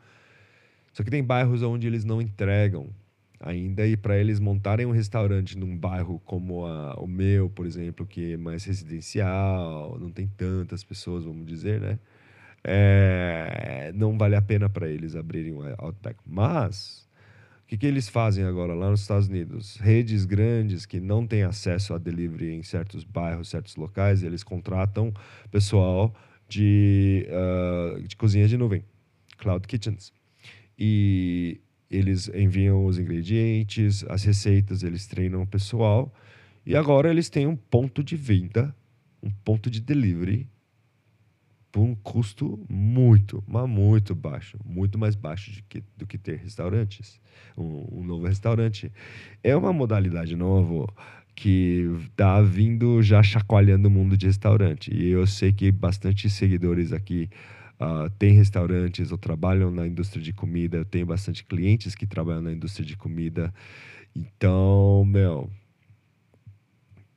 Só 0.92 1.02
que 1.02 1.10
tem 1.10 1.24
bairros 1.24 1.62
onde 1.62 1.86
eles 1.86 2.04
não 2.04 2.20
entregam 2.20 2.90
ainda 3.40 3.86
e 3.86 3.96
para 3.96 4.18
eles 4.18 4.38
montarem 4.38 4.84
um 4.84 4.90
restaurante 4.90 5.56
num 5.56 5.76
bairro 5.76 6.20
como 6.26 6.66
a, 6.66 6.94
o 7.00 7.06
meu, 7.06 7.48
por 7.48 7.64
exemplo, 7.64 8.06
que 8.06 8.34
é 8.34 8.36
mais 8.36 8.64
residencial, 8.64 9.98
não 9.98 10.10
tem 10.10 10.28
tantas 10.28 10.84
pessoas, 10.84 11.24
vamos 11.24 11.46
dizer, 11.46 11.80
né? 11.80 11.98
É, 12.62 13.92
não 13.94 14.18
vale 14.18 14.36
a 14.36 14.42
pena 14.42 14.68
para 14.68 14.88
eles 14.88 15.16
abrirem 15.16 15.52
um 15.52 15.62
Outback. 15.78 16.18
Mas 16.26 17.08
o 17.62 17.66
que, 17.66 17.76
que 17.76 17.86
eles 17.86 18.08
fazem 18.08 18.44
agora 18.44 18.74
lá 18.74 18.90
nos 18.90 19.02
Estados 19.02 19.28
Unidos? 19.28 19.76
Redes 19.76 20.24
grandes 20.24 20.84
que 20.84 21.00
não 21.00 21.26
têm 21.26 21.42
acesso 21.42 21.94
a 21.94 21.98
delivery 21.98 22.54
em 22.54 22.62
certos 22.62 23.04
bairros, 23.04 23.48
certos 23.48 23.76
locais, 23.76 24.22
eles 24.22 24.42
contratam 24.42 25.12
pessoal 25.50 26.14
de, 26.48 27.26
uh, 27.28 28.02
de 28.02 28.16
cozinha 28.16 28.46
de 28.48 28.56
nuvem, 28.56 28.84
cloud 29.38 29.66
kitchens. 29.66 30.12
E 30.78 31.60
eles 31.90 32.28
enviam 32.28 32.84
os 32.84 32.98
ingredientes, 32.98 34.04
as 34.08 34.24
receitas, 34.24 34.82
eles 34.82 35.06
treinam 35.06 35.42
o 35.42 35.46
pessoal. 35.46 36.12
E 36.66 36.76
agora 36.76 37.10
eles 37.10 37.30
têm 37.30 37.46
um 37.46 37.56
ponto 37.56 38.02
de 38.02 38.16
venda, 38.16 38.74
um 39.22 39.30
ponto 39.30 39.70
de 39.70 39.80
delivery 39.80 40.48
por 41.72 41.82
um 41.82 41.94
custo 41.94 42.58
muito, 42.68 43.42
mas 43.46 43.68
muito 43.68 44.14
baixo, 44.14 44.58
muito 44.64 44.98
mais 44.98 45.14
baixo 45.14 45.52
do 45.52 45.62
que, 45.68 45.82
do 45.96 46.06
que 46.06 46.18
ter 46.18 46.38
restaurantes, 46.38 47.20
um, 47.56 48.00
um 48.00 48.04
novo 48.04 48.26
restaurante. 48.26 48.92
É 49.42 49.54
uma 49.54 49.72
modalidade 49.72 50.34
nova 50.34 50.92
que 51.34 51.88
está 52.10 52.40
vindo 52.42 53.02
já 53.02 53.22
chacoalhando 53.22 53.88
o 53.88 53.90
mundo 53.90 54.16
de 54.16 54.26
restaurante. 54.26 54.92
E 54.92 55.08
eu 55.08 55.26
sei 55.26 55.52
que 55.52 55.70
bastante 55.70 56.28
seguidores 56.28 56.92
aqui 56.92 57.30
uh, 57.80 58.10
têm 58.18 58.32
restaurantes 58.32 59.10
ou 59.12 59.18
trabalham 59.18 59.70
na 59.70 59.86
indústria 59.86 60.22
de 60.22 60.32
comida. 60.32 60.78
Eu 60.78 60.84
tenho 60.84 61.06
bastante 61.06 61.44
clientes 61.44 61.94
que 61.94 62.06
trabalham 62.06 62.42
na 62.42 62.52
indústria 62.52 62.84
de 62.84 62.96
comida. 62.96 63.54
Então, 64.14 65.04
meu, 65.06 65.48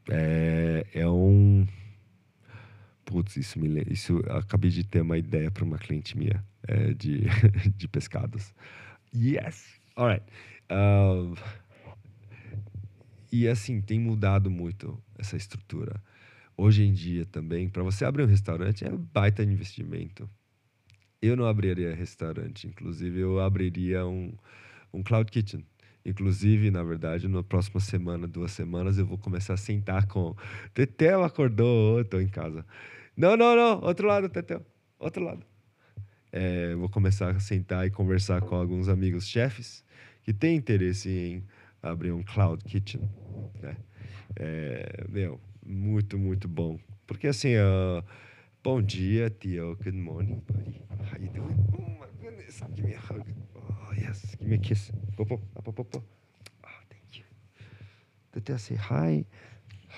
é, 0.10 0.86
é 0.94 1.10
um 1.10 1.68
Putz, 3.14 3.38
isso 3.38 3.60
me 3.60 3.84
isso 3.92 4.24
acabei 4.28 4.72
de 4.72 4.84
ter 4.84 5.02
uma 5.02 5.20
ideia 5.20 5.52
para 5.52 5.64
uma 5.64 5.78
cliente 5.78 6.18
minha 6.18 6.44
é, 6.68 6.96
de, 6.96 7.26
de 7.78 7.88
pescados. 7.88 8.52
Yes. 9.16 9.80
Alright. 9.96 10.26
Uh, 10.64 11.38
e 13.32 13.48
assim, 13.48 13.82
tem 13.82 14.00
mudado 14.00 14.50
muito 14.50 15.00
essa 15.16 15.38
estrutura. 15.38 16.02
Hoje 16.58 16.82
em 16.82 16.92
dia 16.92 17.24
também, 17.28 17.70
para 17.70 17.84
você 17.84 18.04
abrir 18.04 18.24
um 18.24 18.28
restaurante 18.28 18.84
é 18.84 18.90
um 18.90 18.98
baita 18.98 19.44
investimento. 19.44 20.28
Eu 21.22 21.36
não 21.36 21.46
abriria 21.46 21.94
restaurante, 21.94 22.66
inclusive 22.66 23.20
eu 23.20 23.40
abriria 23.40 24.08
um, 24.08 24.34
um 24.92 25.04
cloud 25.04 25.32
kitchen. 25.32 25.64
Inclusive, 26.04 26.72
na 26.72 26.82
verdade, 26.82 27.28
na 27.28 27.44
próxima 27.44 27.80
semana, 27.80 28.28
duas 28.28 28.52
semanas, 28.54 28.98
eu 28.98 29.06
vou 29.06 29.20
começar 29.20 29.54
a 29.54 29.58
sentar 29.58 30.08
com. 30.08 30.36
Tetel 30.74 31.24
acordou, 31.24 32.02
estou 32.02 32.20
em 32.20 32.28
casa. 32.28 32.66
Não, 33.16 33.38
não, 33.38 33.56
não, 33.56 33.80
outro 33.82 34.08
lado, 34.08 34.28
Tetel. 34.28 34.66
Outro 34.98 35.24
lado. 35.24 35.46
É, 36.32 36.74
vou 36.74 36.90
começar 36.90 37.30
a 37.30 37.40
sentar 37.40 37.86
e 37.86 37.92
conversar 37.92 38.42
com 38.42 38.56
alguns 38.56 38.90
amigos 38.90 39.28
chefes 39.28 39.86
que 40.24 40.34
têm 40.34 40.56
interesse 40.56 41.10
em 41.10 41.44
abrir 41.82 42.12
um 42.12 42.24
cloud 42.24 42.64
kitchen. 42.64 43.08
Né? 43.62 43.78
É, 44.36 45.06
meu, 45.10 45.40
muito, 45.64 46.18
muito 46.18 46.48
bom. 46.48 46.80
Porque 47.06 47.28
assim, 47.28 47.56
uh, 47.56 48.04
bom 48.64 48.82
dia, 48.82 49.30
tio. 49.30 49.78
Good 49.84 49.96
morning, 49.96 50.42
buddy. 50.48 50.82
How 51.12 51.22
you 51.22 51.30
doing? 51.30 51.56
Oh 51.78 51.82
my 51.82 52.08
goodness, 52.20 52.64
give 52.74 52.88
me 52.88 52.96
a 52.96 53.00
hug. 53.00 53.24
Oh 53.56 53.94
yes, 53.94 54.36
give 54.40 54.50
me 54.50 54.56
a 54.56 54.60
kiss. 54.60 54.92
Popo, 55.16 55.40
up, 55.56 55.70
up. 55.70 55.98
Oh, 55.98 56.68
thank 56.90 57.20
you. 57.20 57.26
Tetel, 58.32 58.58
say 58.58 58.76
hi. 58.76 59.24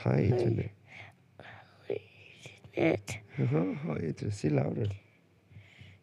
Hi, 0.03 0.25
internet 0.25 0.74
it. 2.75 3.19
Uh-huh. 3.39 3.75
Oh, 3.89 4.29
Say 4.29 4.49
louder. 4.49 4.89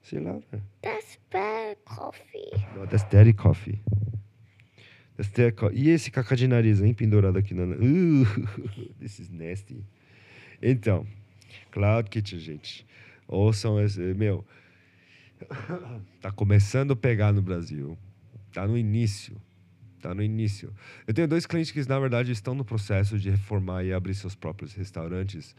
Say 0.02 0.19
louder. 0.19 0.61
That's 0.83 1.19
bad 1.31 1.76
coffee. 1.85 2.52
No, 2.76 2.87
that's 2.87 3.05
daddy 3.05 3.33
coffee. 3.33 3.81
That's 5.17 5.31
daddy 5.31 5.52
coffee. 5.52 5.76
E 5.76 5.91
esse 5.91 6.11
cacá 6.11 6.35
de 6.35 6.47
nariz, 6.49 6.81
hein? 6.81 6.93
Pendurado 6.95 7.38
aqui 7.38 7.55
na... 7.55 7.64
Uh, 7.64 8.26
this 9.00 9.19
is 9.19 9.31
nasty. 9.31 9.85
Então, 10.61 11.07
Cloud 11.71 12.11
Kitchen, 12.11 12.38
gente. 12.38 12.87
Ouçam 13.29 13.81
esse... 13.81 14.00
Meu... 14.14 14.45
tá 16.21 16.31
começando 16.31 16.93
a 16.93 16.97
pegar 16.97 17.33
no 17.33 17.43
Brasil. 17.43 17.97
Tá 18.52 18.67
no 18.67 18.76
início. 18.76 19.41
Tá 20.00 20.14
no 20.14 20.23
início. 20.23 20.75
Eu 21.07 21.14
tenho 21.14 21.29
dois 21.29 21.47
clientes 21.47 21.71
que, 21.71 21.88
na 21.88 21.99
verdade, 21.99 22.33
estão 22.33 22.55
no 22.55 22.64
processo 22.64 23.19
de 23.19 23.31
reformar 23.31 23.85
e 23.85 23.93
abrir 23.93 24.14
seus 24.14 24.35
próprios 24.35 24.75
restaurantes. 24.75 25.55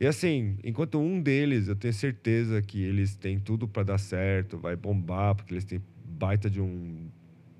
E 0.00 0.06
assim, 0.06 0.56
enquanto 0.64 0.98
um 0.98 1.20
deles, 1.20 1.68
eu 1.68 1.76
tenho 1.76 1.94
certeza 1.94 2.60
que 2.60 2.82
eles 2.82 3.14
têm 3.14 3.38
tudo 3.38 3.68
para 3.68 3.84
dar 3.84 3.98
certo, 3.98 4.58
vai 4.58 4.74
bombar, 4.74 5.34
porque 5.34 5.54
eles 5.54 5.64
têm 5.64 5.80
baita 6.04 6.50
de 6.50 6.60
um 6.60 7.08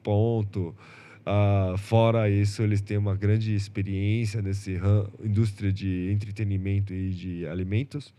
ponto. 0.03 0.75
Uh, 1.21 1.79
fora 1.79 2.29
isso, 2.29 2.63
eles 2.63 2.81
têm 2.81 2.97
uma 2.97 3.15
grande 3.15 3.55
experiência 3.55 4.43
nessa 4.43 4.71
indústria 5.23 5.73
de 5.73 6.11
entretenimento 6.11 6.93
e 6.93 7.11
de 7.11 7.47
alimentos. 7.47 8.13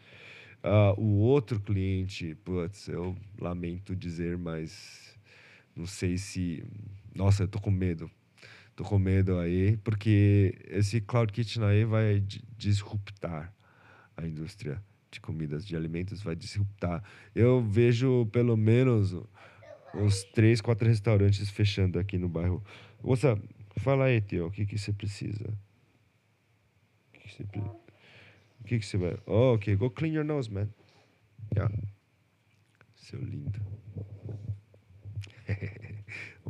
Uh, 0.64 0.98
o 0.98 1.18
outro 1.18 1.60
cliente, 1.60 2.36
putz, 2.46 2.88
eu 2.88 3.18
lamento 3.38 3.94
dizer, 3.94 4.38
mas 4.38 5.18
não 5.76 5.86
sei 5.86 6.18
se. 6.18 6.64
Nossa, 7.14 7.44
eu 7.44 7.48
tô 7.48 7.60
com 7.60 7.72
medo. 7.72 8.10
Tô 8.76 8.84
com 8.84 8.98
medo 8.98 9.38
aí, 9.38 9.78
porque 9.84 10.56
esse 10.70 11.02
Cloud 11.02 11.32
Kitchen 11.32 11.64
aí 11.64 11.86
vai 11.86 12.24
disruptar 12.58 13.53
a 14.18 14.26
indústria 14.26 14.82
de 15.12 15.20
comidas, 15.20 15.66
de 15.66 15.76
alimentos, 15.76 16.22
vai 16.22 16.36
disruptar. 16.36 17.04
Eu 17.36 17.62
vejo 17.62 18.26
pelo 18.28 18.58
menos 18.58 19.16
uns 19.94 20.24
três, 20.24 20.60
quatro 20.60 20.88
restaurantes 20.88 21.50
fechando 21.50 22.00
aqui 22.00 22.18
no 22.18 22.28
bairro. 22.28 22.64
Moça, 23.04 23.40
fala 23.78 24.06
aí, 24.06 24.22
tio, 24.22 24.48
o 24.48 24.52
que, 24.52 24.66
que 24.66 24.78
você 24.78 24.92
precisa? 24.92 25.46
O 27.10 27.12
que, 27.14 27.20
que 27.20 27.36
você 27.36 27.44
que, 28.66 28.80
que 28.80 28.98
vai. 28.98 29.18
Oh, 29.26 29.54
ok, 29.54 29.76
go 29.76 29.90
clean 29.90 30.14
your 30.14 30.24
nose, 30.24 30.52
man. 30.52 30.70
Yeah. 31.56 31.74
Seu 32.96 33.20
lindo. 33.20 33.62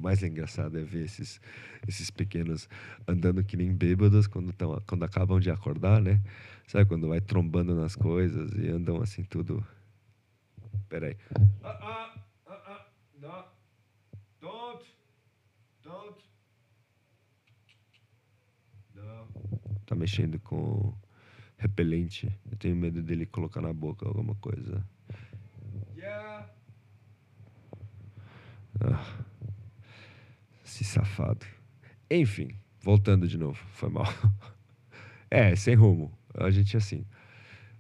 O 0.04 0.06
mais 0.06 0.22
engraçado 0.22 0.78
é 0.78 0.84
ver 0.84 1.06
esses, 1.06 1.40
esses 1.88 2.12
pequenos 2.12 2.68
andando 3.08 3.42
que 3.42 3.56
nem 3.56 3.74
bêbados 3.74 4.28
quando, 4.28 4.52
tão, 4.52 4.78
quando 4.86 5.04
acabam 5.04 5.40
de 5.40 5.50
acordar, 5.50 6.02
né? 6.02 6.22
Sabe 6.68 6.86
quando 6.86 7.08
vai 7.08 7.22
trombando 7.22 7.74
nas 7.74 7.96
coisas 7.96 8.52
e 8.58 8.68
andam 8.68 9.02
assim 9.02 9.24
tudo. 9.24 9.66
Peraí. 10.90 11.16
Ah, 11.64 11.70
ah, 11.82 12.16
ah, 12.48 12.64
ah, 12.68 12.86
não. 13.18 13.46
Don't. 14.42 14.86
Don't. 15.82 16.22
Não. 18.94 19.28
Tá 19.86 19.96
mexendo 19.96 20.38
com 20.42 20.94
repelente. 21.56 22.30
Eu 22.52 22.58
tenho 22.58 22.76
medo 22.76 23.02
dele 23.02 23.26
colocar 23.26 23.62
na 23.62 23.72
boca 23.72 24.06
alguma 24.06 24.36
coisa. 24.36 24.86
Yeah. 25.96 26.50
Ah, 28.82 29.23
esse 30.74 30.84
safado. 30.84 31.46
Enfim, 32.10 32.50
voltando 32.82 33.28
de 33.28 33.38
novo. 33.38 33.64
Foi 33.74 33.90
mal. 33.90 34.06
É, 35.36 35.56
sem 35.56 35.74
rumo. 35.74 36.16
A 36.36 36.52
gente 36.52 36.76
é 36.76 36.78
assim. 36.78 37.04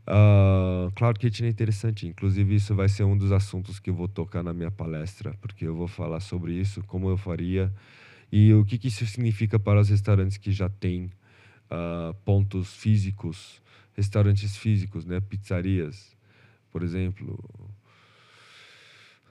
Uh, 0.07 0.91
Cloud 0.95 1.19
Kitchen 1.19 1.45
é 1.45 1.49
interessante, 1.51 2.07
inclusive 2.07 2.55
isso 2.55 2.73
vai 2.73 2.89
ser 2.89 3.03
um 3.03 3.15
dos 3.15 3.31
assuntos 3.31 3.79
que 3.79 3.91
eu 3.91 3.93
vou 3.93 4.07
tocar 4.07 4.41
na 4.41 4.51
minha 4.51 4.71
palestra, 4.71 5.37
porque 5.39 5.67
eu 5.67 5.75
vou 5.75 5.87
falar 5.87 6.19
sobre 6.19 6.53
isso, 6.53 6.83
como 6.87 7.11
eu 7.11 7.15
faria 7.15 7.71
e 8.31 8.51
o 8.55 8.65
que, 8.65 8.79
que 8.79 8.87
isso 8.87 9.05
significa 9.05 9.59
para 9.59 9.79
os 9.79 9.89
restaurantes 9.89 10.37
que 10.37 10.51
já 10.51 10.67
têm 10.67 11.11
uh, 11.69 12.11
pontos 12.25 12.73
físicos, 12.73 13.61
restaurantes 13.95 14.57
físicos, 14.57 15.05
né, 15.05 15.21
pizzarias, 15.21 16.17
por 16.71 16.81
exemplo. 16.81 17.37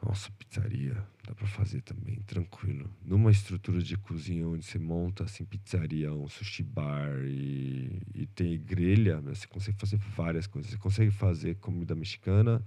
Nossa, 0.04 0.30
pizzaria 0.32 0.96
dá 1.26 1.34
para 1.34 1.46
fazer 1.46 1.80
também, 1.82 2.16
tranquilo. 2.26 2.90
Numa 3.04 3.30
estrutura 3.30 3.80
de 3.80 3.96
cozinha 3.96 4.48
onde 4.48 4.64
você 4.64 4.78
monta 4.78 5.24
assim 5.24 5.44
pizzaria, 5.44 6.12
um 6.12 6.28
sushi 6.28 6.64
bar 6.64 7.20
e, 7.24 8.02
e 8.12 8.26
tem 8.26 8.58
grelha, 8.58 9.20
você 9.20 9.46
consegue 9.46 9.78
fazer 9.78 9.96
várias 9.98 10.46
coisas. 10.48 10.72
Você 10.72 10.76
consegue 10.78 11.10
fazer 11.12 11.54
comida 11.56 11.94
mexicana, 11.94 12.64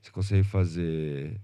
você 0.00 0.10
consegue 0.12 0.44
fazer 0.44 1.40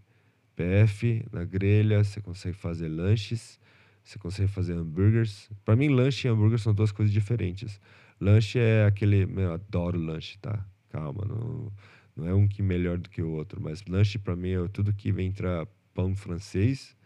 PF 0.54 1.26
na 1.32 1.44
grelha, 1.44 2.04
você 2.04 2.20
consegue 2.20 2.56
fazer 2.56 2.88
lanches, 2.88 3.58
você 4.04 4.18
consegue 4.18 4.48
fazer 4.48 4.74
hambúrgueres. 4.74 5.50
Para 5.64 5.74
mim, 5.74 5.88
lanche 5.88 6.28
e 6.28 6.30
hambúrguer 6.30 6.60
são 6.60 6.72
duas 6.72 6.92
coisas 6.92 7.12
diferentes. 7.12 7.80
Lanche 8.20 8.58
é 8.60 8.86
aquele, 8.86 9.24
eu 9.36 9.52
adoro 9.52 9.98
lanche, 9.98 10.38
tá? 10.38 10.64
Calma, 10.90 11.24
não 11.24 11.72
não 12.18 12.28
é 12.28 12.34
um 12.34 12.48
que 12.48 12.60
melhor 12.60 12.98
do 12.98 13.08
que 13.08 13.22
o 13.22 13.30
outro, 13.30 13.60
mas 13.62 13.84
lanche 13.86 14.18
para 14.18 14.34
mim 14.34 14.50
é 14.50 14.68
tudo 14.68 14.92
que 14.92 15.12
vem 15.12 15.28
entrar 15.28 15.66
pão 15.94 16.16
francês, 16.16 16.96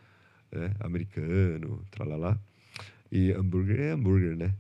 né? 0.51 0.73
americano, 0.81 1.85
tralalá. 1.91 2.39
E 3.11 3.31
hambúrguer 3.31 3.79
é 3.79 3.91
hambúrguer, 3.91 4.35
né? 4.35 4.55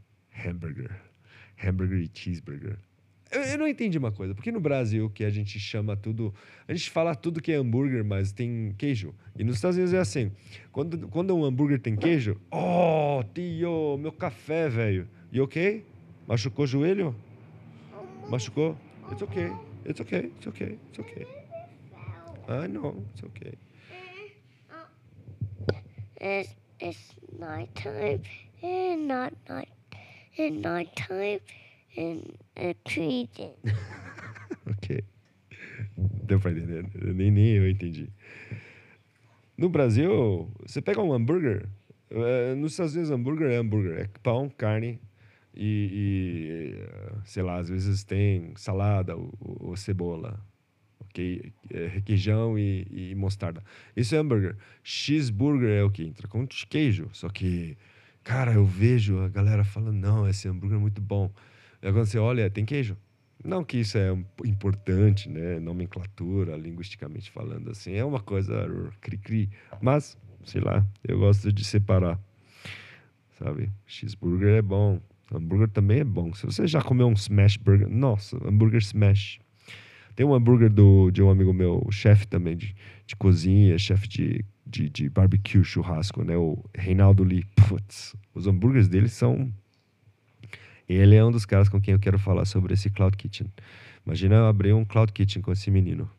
Hamburger. 0.46 0.90
Hamburger 1.64 2.00
e 2.00 2.10
cheeseburger. 2.12 2.76
Eu, 3.30 3.40
eu, 3.40 3.58
não 3.58 3.66
entendi 3.66 3.96
uma 3.96 4.12
coisa, 4.12 4.34
porque 4.34 4.52
no 4.52 4.60
Brasil 4.60 5.08
que 5.08 5.24
a 5.24 5.30
gente 5.30 5.58
chama 5.58 5.96
tudo, 5.96 6.34
a 6.68 6.74
gente 6.74 6.90
fala 6.90 7.14
tudo 7.14 7.40
que 7.40 7.50
é 7.50 7.54
hambúrguer, 7.54 8.04
mas 8.04 8.30
tem 8.30 8.74
queijo. 8.76 9.14
E 9.38 9.42
nos 9.42 9.56
Estados 9.56 9.76
Unidos 9.78 9.94
é 9.94 10.00
assim, 10.00 10.30
quando, 10.70 11.08
quando 11.08 11.34
um 11.34 11.42
hambúrguer 11.42 11.80
tem 11.80 11.96
queijo, 11.96 12.38
oh, 12.50 13.24
tio, 13.32 13.96
meu 13.96 14.12
café, 14.12 14.68
velho. 14.68 15.08
E 15.32 15.40
ok? 15.40 15.82
Machucou 16.28 16.64
o 16.64 16.68
joelho? 16.68 17.16
Machucou? 18.28 18.76
It's 19.10 19.22
okay. 19.22 19.50
It's 19.84 20.00
okay. 20.00 20.30
It's 20.36 20.46
okay. 20.46 20.78
It's 20.88 20.98
okay. 20.98 21.26
I 22.48 22.66
know. 22.66 23.04
It's 23.14 23.24
okay. 23.24 23.54
It's, 26.16 26.54
it's 26.78 26.98
nighttime 27.36 28.22
and 28.62 29.08
not 29.08 29.32
night 29.48 29.68
and 30.38 30.62
nighttime 30.62 31.40
and 31.96 32.38
a 32.56 32.74
treating. 32.84 33.54
ok. 34.70 35.02
Deu 35.96 36.38
pra 36.38 36.52
entender? 36.52 36.86
Nem, 36.94 37.30
nem 37.30 37.56
eu 37.56 37.68
entendi. 37.68 38.08
No 39.58 39.68
Brasil, 39.68 40.48
você 40.64 40.80
pega 40.80 41.02
um 41.02 41.12
hambúrguer. 41.12 41.68
Uh, 42.10 42.54
nos 42.56 42.72
Estados 42.72 42.94
Unidos, 42.94 43.10
hambúrguer 43.10 43.50
é 43.50 43.56
hambúrguer. 43.56 44.00
É 44.00 44.08
pão, 44.22 44.48
carne, 44.48 45.00
e, 45.54 46.74
e, 46.74 47.24
sei 47.24 47.42
lá, 47.42 47.58
às 47.58 47.68
vezes 47.68 48.04
tem 48.04 48.52
salada 48.56 49.16
ou, 49.16 49.32
ou 49.40 49.76
cebola, 49.76 50.40
ok? 51.00 51.52
É, 51.70 51.86
requeijão 51.88 52.58
e, 52.58 52.86
e, 52.90 53.14
mostarda. 53.14 53.62
Isso 53.96 54.14
é 54.14 54.18
hambúrguer. 54.18 54.56
Cheeseburger 54.82 55.70
é 55.70 55.84
o 55.84 55.90
que 55.90 56.04
entra 56.04 56.26
com 56.26 56.46
queijo. 56.46 57.08
Só 57.12 57.28
que, 57.28 57.76
cara, 58.24 58.54
eu 58.54 58.64
vejo 58.64 59.18
a 59.20 59.28
galera 59.28 59.64
falando, 59.64 59.96
não, 59.96 60.28
esse 60.28 60.48
hambúrguer 60.48 60.78
é 60.78 60.80
muito 60.80 61.00
bom. 61.00 61.30
E 61.82 61.92
quando 61.92 62.06
você 62.06 62.18
olha, 62.18 62.48
tem 62.50 62.64
queijo. 62.64 62.96
Não 63.44 63.64
que 63.64 63.78
isso 63.78 63.98
é 63.98 64.10
importante, 64.44 65.28
né? 65.28 65.58
Nomenclatura, 65.58 66.56
linguisticamente 66.56 67.30
falando, 67.30 67.70
assim, 67.70 67.92
é 67.92 68.04
uma 68.04 68.20
coisa 68.20 68.68
cri-cri. 69.00 69.50
Mas, 69.80 70.16
sei 70.44 70.60
lá, 70.60 70.86
eu 71.06 71.18
gosto 71.18 71.52
de 71.52 71.64
separar, 71.64 72.20
sabe? 73.36 73.68
Cheeseburger 73.84 74.58
é 74.58 74.62
bom, 74.62 75.00
Hambúrguer 75.34 75.68
também 75.68 76.00
é 76.00 76.04
bom. 76.04 76.32
Se 76.34 76.44
você 76.44 76.66
já 76.66 76.82
comeu 76.82 77.06
um 77.06 77.14
smash 77.14 77.56
burger, 77.56 77.88
nossa, 77.88 78.36
hambúrguer 78.46 78.80
smash. 78.80 79.40
Tem 80.14 80.26
um 80.26 80.34
hambúrguer 80.34 80.70
do, 80.70 81.10
de 81.10 81.22
um 81.22 81.30
amigo 81.30 81.52
meu, 81.54 81.86
chefe 81.90 82.26
também 82.26 82.56
de, 82.56 82.74
de 83.06 83.16
cozinha, 83.16 83.78
chefe 83.78 84.06
de, 84.06 84.44
de, 84.66 84.90
de, 84.90 85.08
barbecue, 85.08 85.64
churrasco, 85.64 86.22
né? 86.22 86.36
O 86.36 86.62
Reinaldo 86.74 87.24
Lee. 87.24 87.44
Putz, 87.68 88.14
os 88.34 88.46
hambúrgueres 88.46 88.88
dele 88.88 89.08
são. 89.08 89.50
Ele 90.86 91.14
é 91.14 91.24
um 91.24 91.30
dos 91.30 91.46
caras 91.46 91.68
com 91.68 91.80
quem 91.80 91.92
eu 91.92 92.00
quero 92.00 92.18
falar 92.18 92.44
sobre 92.44 92.74
esse 92.74 92.90
Cloud 92.90 93.16
Kitchen. 93.16 93.50
Imagina 94.04 94.34
eu 94.34 94.46
abrir 94.46 94.74
um 94.74 94.84
Cloud 94.84 95.12
Kitchen 95.12 95.40
com 95.40 95.52
esse 95.52 95.70
menino, 95.70 96.10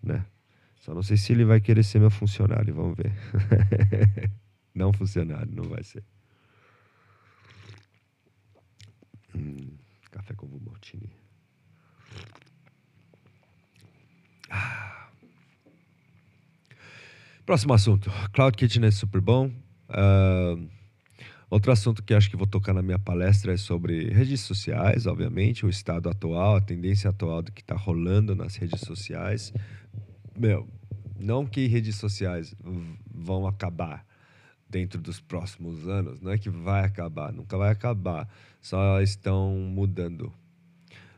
né? 0.00 0.24
Só 0.80 0.94
não 0.94 1.02
sei 1.02 1.16
se 1.16 1.32
ele 1.32 1.44
vai 1.44 1.60
querer 1.60 1.82
ser 1.82 1.98
meu 1.98 2.10
funcionário, 2.10 2.72
vamos 2.72 2.96
ver. 2.96 3.12
não 4.74 4.92
funcionário, 4.92 5.50
não 5.52 5.64
vai 5.64 5.82
ser. 5.82 6.04
Hum, 9.34 9.56
Martini. 10.64 11.10
Ah. 14.50 15.08
Próximo 17.46 17.74
assunto. 17.74 18.10
Cloud 18.32 18.56
Kitchen 18.56 18.84
é 18.84 18.90
super 18.90 19.20
bom. 19.20 19.50
Uh, 19.88 20.68
outro 21.50 21.72
assunto 21.72 22.02
que 22.02 22.14
acho 22.14 22.30
que 22.30 22.36
vou 22.36 22.46
tocar 22.46 22.72
na 22.72 22.82
minha 22.82 22.98
palestra 22.98 23.52
é 23.52 23.56
sobre 23.56 24.08
redes 24.08 24.40
sociais, 24.40 25.06
obviamente, 25.06 25.66
o 25.66 25.68
estado 25.68 26.08
atual, 26.08 26.56
a 26.56 26.60
tendência 26.60 27.10
atual 27.10 27.42
do 27.42 27.50
que 27.50 27.60
está 27.60 27.74
rolando 27.74 28.36
nas 28.36 28.56
redes 28.56 28.80
sociais. 28.80 29.52
Meu, 30.38 30.68
não 31.18 31.44
que 31.44 31.66
redes 31.66 31.96
sociais 31.96 32.54
vão 33.12 33.46
acabar, 33.46 34.06
dentro 34.70 35.00
dos 35.00 35.20
próximos 35.20 35.88
anos, 35.88 36.20
não 36.20 36.30
é 36.30 36.38
que 36.38 36.48
vai 36.48 36.84
acabar, 36.84 37.32
nunca 37.32 37.58
vai 37.58 37.70
acabar, 37.70 38.28
só 38.60 39.00
estão 39.00 39.52
mudando, 39.56 40.32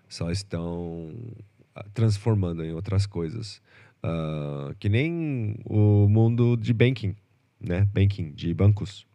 só 0.08 0.30
estão 0.30 1.12
ah, 1.74 1.84
transformando 1.92 2.64
em 2.64 2.72
outras 2.72 3.06
coisas. 3.06 3.60
Uh, 4.04 4.74
que 4.80 4.88
nem 4.88 5.56
o 5.64 6.08
mundo 6.08 6.56
de 6.56 6.72
banking, 6.72 7.14
né? 7.60 7.86
Banking, 7.92 8.32
de 8.32 8.52
bancos. 8.52 9.06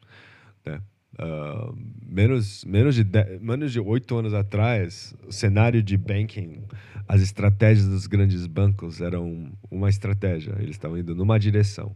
Né? 0.66 0.82
Uh, 1.20 1.76
menos, 2.06 2.64
menos, 2.64 2.96
de 2.96 3.04
menos 3.42 3.74
de 3.74 3.82
oito 3.82 4.16
anos 4.16 4.34
atrás, 4.34 5.14
o 5.28 5.32
cenário 5.32 5.84
de 5.84 5.98
banking, 5.98 6.64
as 7.06 7.22
estratégias 7.22 7.88
dos 7.88 8.08
grandes 8.08 8.48
bancos 8.48 9.02
eram 9.02 9.52
uma 9.70 9.90
estratégia, 9.90 10.56
eles 10.60 10.76
estavam 10.76 10.98
indo 10.98 11.14
numa 11.14 11.38
direção 11.38 11.94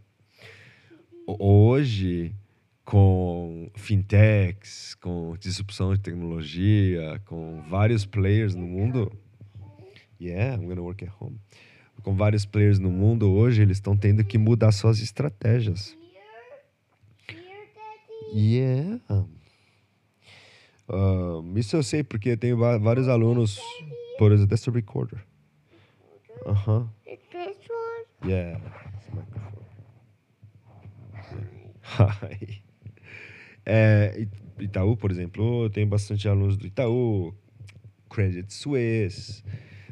hoje, 1.27 2.33
com 2.83 3.69
fintechs, 3.75 4.95
com 4.95 5.35
disrupção 5.39 5.93
de 5.93 5.99
tecnologia, 5.99 7.21
com 7.25 7.61
vários 7.69 8.05
players 8.05 8.55
no 8.55 8.65
mundo. 8.65 9.11
Yeah, 10.19 10.55
I'm 10.55 10.67
gonna 10.67 10.81
work 10.81 11.03
at 11.03 11.11
home. 11.19 11.39
Com 12.03 12.15
vários 12.15 12.45
players 12.45 12.79
no 12.79 12.89
mundo 12.89 13.31
hoje, 13.31 13.61
eles 13.61 13.77
estão 13.77 13.95
tendo 13.95 14.23
que 14.23 14.37
mudar 14.37 14.71
suas 14.71 14.99
estratégias. 14.99 15.95
Yeah. 18.33 18.99
Um, 20.89 21.57
isso 21.57 21.75
eu 21.75 21.83
sei 21.83 22.03
porque 22.03 22.29
eu 22.29 22.37
tenho 22.37 22.57
vários 22.57 23.07
alunos. 23.07 23.59
Por 24.17 24.31
exemplo, 24.31 24.49
that's 24.49 24.67
a 24.67 24.71
recorder. 24.71 25.19
Uh-huh. 26.45 26.87
Yeah. 28.25 28.59
É, 33.65 34.27
Itaú, 34.59 34.95
por 34.95 35.11
exemplo, 35.11 35.65
eu 35.65 35.69
tenho 35.69 35.87
bastante 35.87 36.27
alunos 36.27 36.57
do 36.57 36.67
Itaú, 36.67 37.33
Credit 38.09 38.53
Suisse, 38.53 39.43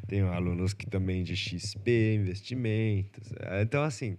tenho 0.07 0.27
alunos 0.27 0.73
que 0.73 0.85
também 0.85 1.23
de 1.23 1.35
XP, 1.35 2.15
investimentos. 2.15 3.31
É, 3.39 3.61
então, 3.61 3.83
assim, 3.83 4.17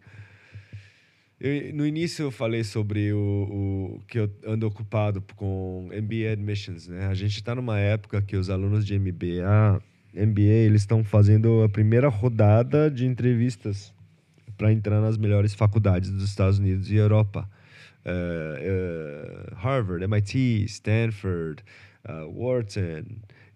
eu, 1.40 1.75
no 1.75 1.87
início 1.87 2.25
eu 2.25 2.31
falei 2.31 2.62
sobre 2.64 3.12
o, 3.12 3.19
o, 3.99 4.03
que 4.07 4.19
eu 4.19 4.31
ando 4.47 4.66
ocupado 4.66 5.23
com 5.37 5.88
MBA 5.88 6.33
Admissions, 6.33 6.87
né? 6.87 7.07
A 7.07 7.14
gente 7.14 7.37
está 7.37 7.55
numa 7.55 7.79
época 7.79 8.21
que 8.23 8.37
os 8.37 8.51
alunos 8.51 8.87
de 8.87 8.99
MBA, 8.99 9.83
MBA, 10.14 10.43
eles 10.43 10.83
estão 10.83 11.03
fazendo 11.03 11.62
a 11.62 11.69
primeira 11.69 12.09
rodada 12.09 12.90
de 12.90 13.07
entrevistas 13.07 13.93
para 14.57 14.73
entrar 14.73 15.01
nas 15.01 15.16
melhores 15.16 15.55
faculdades 15.55 16.11
dos 16.11 16.25
Estados 16.25 16.59
Unidos 16.59 16.90
e 16.90 16.97
Europa 16.97 17.49
uh, 18.07 19.55
Harvard, 19.57 20.03
MIT, 20.05 20.65
Stanford, 20.69 21.63
uh, 22.09 22.27
Wharton, 22.29 23.05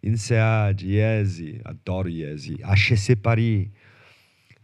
INSEAD, 0.02 0.86
IESE, 0.86 1.60
adoro 1.64 2.08
IESE, 2.08 2.58
HEC 2.62 3.16
Paris. 3.16 3.68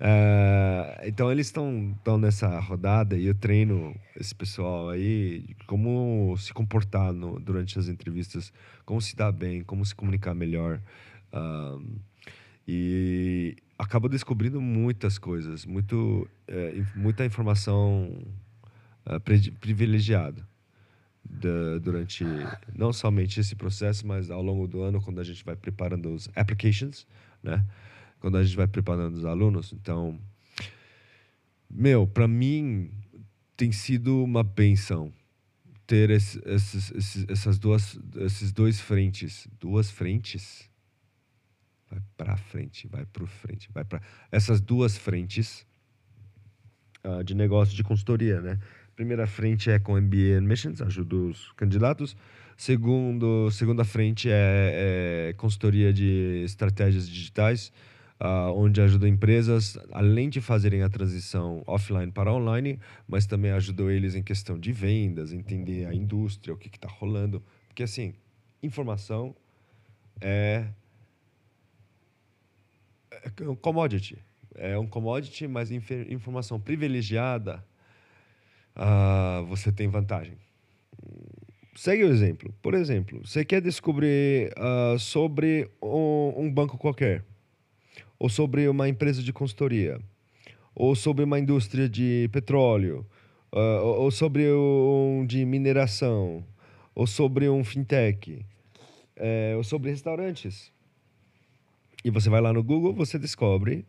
Uh, 0.00 0.96
então 1.04 1.30
eles 1.30 1.46
estão 1.48 2.18
nessa 2.18 2.58
rodada 2.58 3.18
e 3.18 3.26
eu 3.26 3.34
treino 3.34 3.94
esse 4.18 4.34
pessoal 4.34 4.88
aí 4.88 5.54
como 5.66 6.34
se 6.38 6.54
comportar 6.54 7.12
no, 7.12 7.38
durante 7.38 7.78
as 7.78 7.86
entrevistas, 7.86 8.50
como 8.86 9.00
se 9.00 9.14
dar 9.14 9.30
bem, 9.30 9.62
como 9.62 9.84
se 9.84 9.94
comunicar 9.94 10.34
melhor. 10.34 10.80
E 12.66 13.56
acabo 13.78 14.08
descobrindo 14.08 14.60
muitas 14.60 15.18
coisas, 15.18 15.66
muito, 15.66 16.28
é, 16.46 16.82
muita 16.94 17.24
informação 17.24 18.22
pri- 19.18 19.50
privilegiada 19.52 20.46
da- 21.24 21.78
durante 21.82 22.24
não 22.74 22.92
somente 22.92 23.40
esse 23.40 23.56
processo, 23.56 24.06
mas 24.06 24.30
ao 24.30 24.42
longo 24.42 24.68
do 24.68 24.82
ano, 24.82 25.00
quando 25.00 25.20
a 25.20 25.24
gente 25.24 25.44
vai 25.44 25.56
preparando 25.56 26.14
os 26.14 26.28
applications, 26.36 27.06
né? 27.42 27.64
Quando 28.20 28.36
a 28.36 28.44
gente 28.44 28.56
vai 28.56 28.66
preparando 28.68 29.14
os 29.16 29.24
alunos. 29.24 29.72
Então, 29.72 30.20
meu, 31.68 32.06
para 32.06 32.28
mim 32.28 32.90
tem 33.56 33.72
sido 33.72 34.22
uma 34.22 34.42
benção 34.42 35.12
ter 35.86 36.10
esse- 36.10 36.40
esses, 36.46 36.90
esses, 36.92 37.26
essas 37.28 37.58
duas, 37.58 37.98
esses 38.16 38.52
dois 38.52 38.80
frentes, 38.80 39.48
duas 39.58 39.90
frentes. 39.90 40.68
Vai 41.90 42.00
para 42.16 42.36
frente, 42.36 42.86
vai 42.86 43.04
para 43.04 43.26
frente, 43.26 43.68
vai 43.72 43.84
para 43.84 44.00
essas 44.30 44.60
duas 44.60 44.96
frentes 44.96 45.66
ah, 47.02 47.22
de 47.22 47.34
negócio 47.34 47.74
de 47.74 47.82
consultoria, 47.82 48.40
né? 48.40 48.58
Primeira 49.00 49.26
frente 49.26 49.70
é 49.70 49.78
com 49.78 49.98
MBA 49.98 50.36
Admissions, 50.36 50.82
ajuda 50.82 51.16
os 51.16 51.52
candidatos. 51.52 52.14
Segundo, 52.54 53.50
segunda 53.50 53.82
frente 53.82 54.28
é, 54.30 55.30
é 55.30 55.32
consultoria 55.38 55.90
de 55.90 56.42
estratégias 56.44 57.08
digitais, 57.08 57.72
ah, 58.18 58.52
onde 58.52 58.78
ajuda 58.78 59.08
empresas, 59.08 59.78
além 59.90 60.28
de 60.28 60.42
fazerem 60.42 60.82
a 60.82 60.88
transição 60.90 61.62
offline 61.66 62.12
para 62.12 62.30
online, 62.30 62.78
mas 63.08 63.24
também 63.24 63.52
ajudou 63.52 63.90
eles 63.90 64.14
em 64.14 64.22
questão 64.22 64.58
de 64.58 64.70
vendas, 64.70 65.32
entender 65.32 65.86
a 65.86 65.94
indústria, 65.94 66.52
o 66.52 66.58
que 66.58 66.68
está 66.68 66.86
rolando. 66.86 67.42
Porque, 67.68 67.82
assim, 67.82 68.12
informação 68.62 69.34
é, 70.20 70.66
é 73.10 73.48
um 73.48 73.56
commodity. 73.56 74.18
É 74.54 74.78
um 74.78 74.86
commodity, 74.86 75.48
mas 75.48 75.70
informação 75.70 76.60
privilegiada, 76.60 77.64
ah, 78.82 79.44
você 79.46 79.70
tem 79.70 79.88
vantagem. 79.88 80.38
Segue 81.76 82.02
o 82.02 82.08
exemplo. 82.08 82.52
Por 82.62 82.72
exemplo, 82.72 83.20
você 83.22 83.44
quer 83.44 83.60
descobrir 83.60 84.50
ah, 84.56 84.96
sobre 84.98 85.70
um, 85.82 86.32
um 86.34 86.50
banco 86.50 86.78
qualquer, 86.78 87.22
ou 88.18 88.30
sobre 88.30 88.66
uma 88.68 88.88
empresa 88.88 89.22
de 89.22 89.34
consultoria, 89.34 90.00
ou 90.74 90.96
sobre 90.96 91.24
uma 91.24 91.38
indústria 91.38 91.88
de 91.88 92.30
petróleo, 92.32 93.06
ah, 93.52 93.82
ou 93.82 94.10
sobre 94.10 94.50
um 94.50 95.26
de 95.26 95.44
mineração, 95.44 96.42
ou 96.94 97.06
sobre 97.06 97.50
um 97.50 97.62
fintech, 97.62 98.44
eh, 99.16 99.54
ou 99.56 99.62
sobre 99.62 99.90
restaurantes. 99.90 100.72
E 102.02 102.10
você 102.10 102.30
vai 102.30 102.40
lá 102.40 102.50
no 102.52 102.62
Google, 102.62 102.94
você 102.94 103.18
descobre 103.18 103.84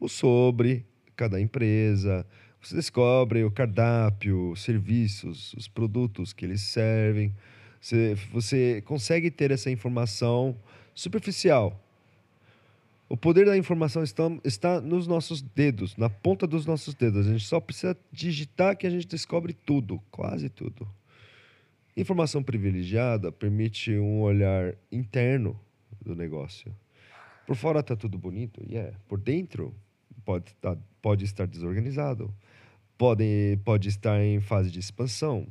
o 0.00 0.08
sobre 0.08 0.84
cada 1.14 1.40
empresa, 1.40 2.26
você 2.60 2.74
descobre 2.74 3.44
o 3.44 3.50
cardápio, 3.50 4.50
os 4.50 4.62
serviços, 4.62 5.54
os 5.54 5.68
produtos 5.68 6.32
que 6.32 6.44
eles 6.44 6.60
servem. 6.62 7.34
Você, 7.80 8.14
você 8.32 8.82
consegue 8.82 9.30
ter 9.30 9.50
essa 9.50 9.70
informação 9.70 10.56
superficial. 10.94 11.80
O 13.08 13.16
poder 13.16 13.46
da 13.46 13.56
informação 13.56 14.02
está, 14.02 14.24
está 14.44 14.80
nos 14.80 15.06
nossos 15.06 15.40
dedos, 15.40 15.96
na 15.96 16.10
ponta 16.10 16.46
dos 16.46 16.66
nossos 16.66 16.94
dedos. 16.94 17.26
A 17.26 17.30
gente 17.30 17.46
só 17.46 17.58
precisa 17.58 17.96
digitar 18.12 18.76
que 18.76 18.86
a 18.86 18.90
gente 18.90 19.06
descobre 19.06 19.54
tudo, 19.54 20.02
quase 20.10 20.50
tudo. 20.50 20.86
Informação 21.96 22.42
privilegiada 22.42 23.32
permite 23.32 23.96
um 23.96 24.20
olhar 24.20 24.74
interno 24.92 25.58
do 26.04 26.14
negócio. 26.14 26.74
Por 27.46 27.56
fora 27.56 27.80
está 27.80 27.96
tudo 27.96 28.18
bonito, 28.18 28.62
e 28.68 28.76
é. 28.76 28.92
Por 29.08 29.18
dentro 29.18 29.74
pode, 30.28 30.54
tá, 30.60 30.76
pode 31.00 31.24
estar 31.24 31.46
desorganizado, 31.46 32.30
pode, 32.98 33.58
pode 33.64 33.88
estar 33.88 34.22
em 34.22 34.40
fase 34.42 34.70
de 34.70 34.78
expansão, 34.78 35.46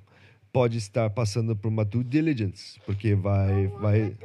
pode 0.54 0.78
estar 0.78 1.10
passando 1.10 1.56
por 1.56 1.68
uma 1.68 1.84
due 1.84 2.04
diligence, 2.04 2.80
porque 2.86 3.16
vai, 3.16 3.66
vai, 3.80 4.16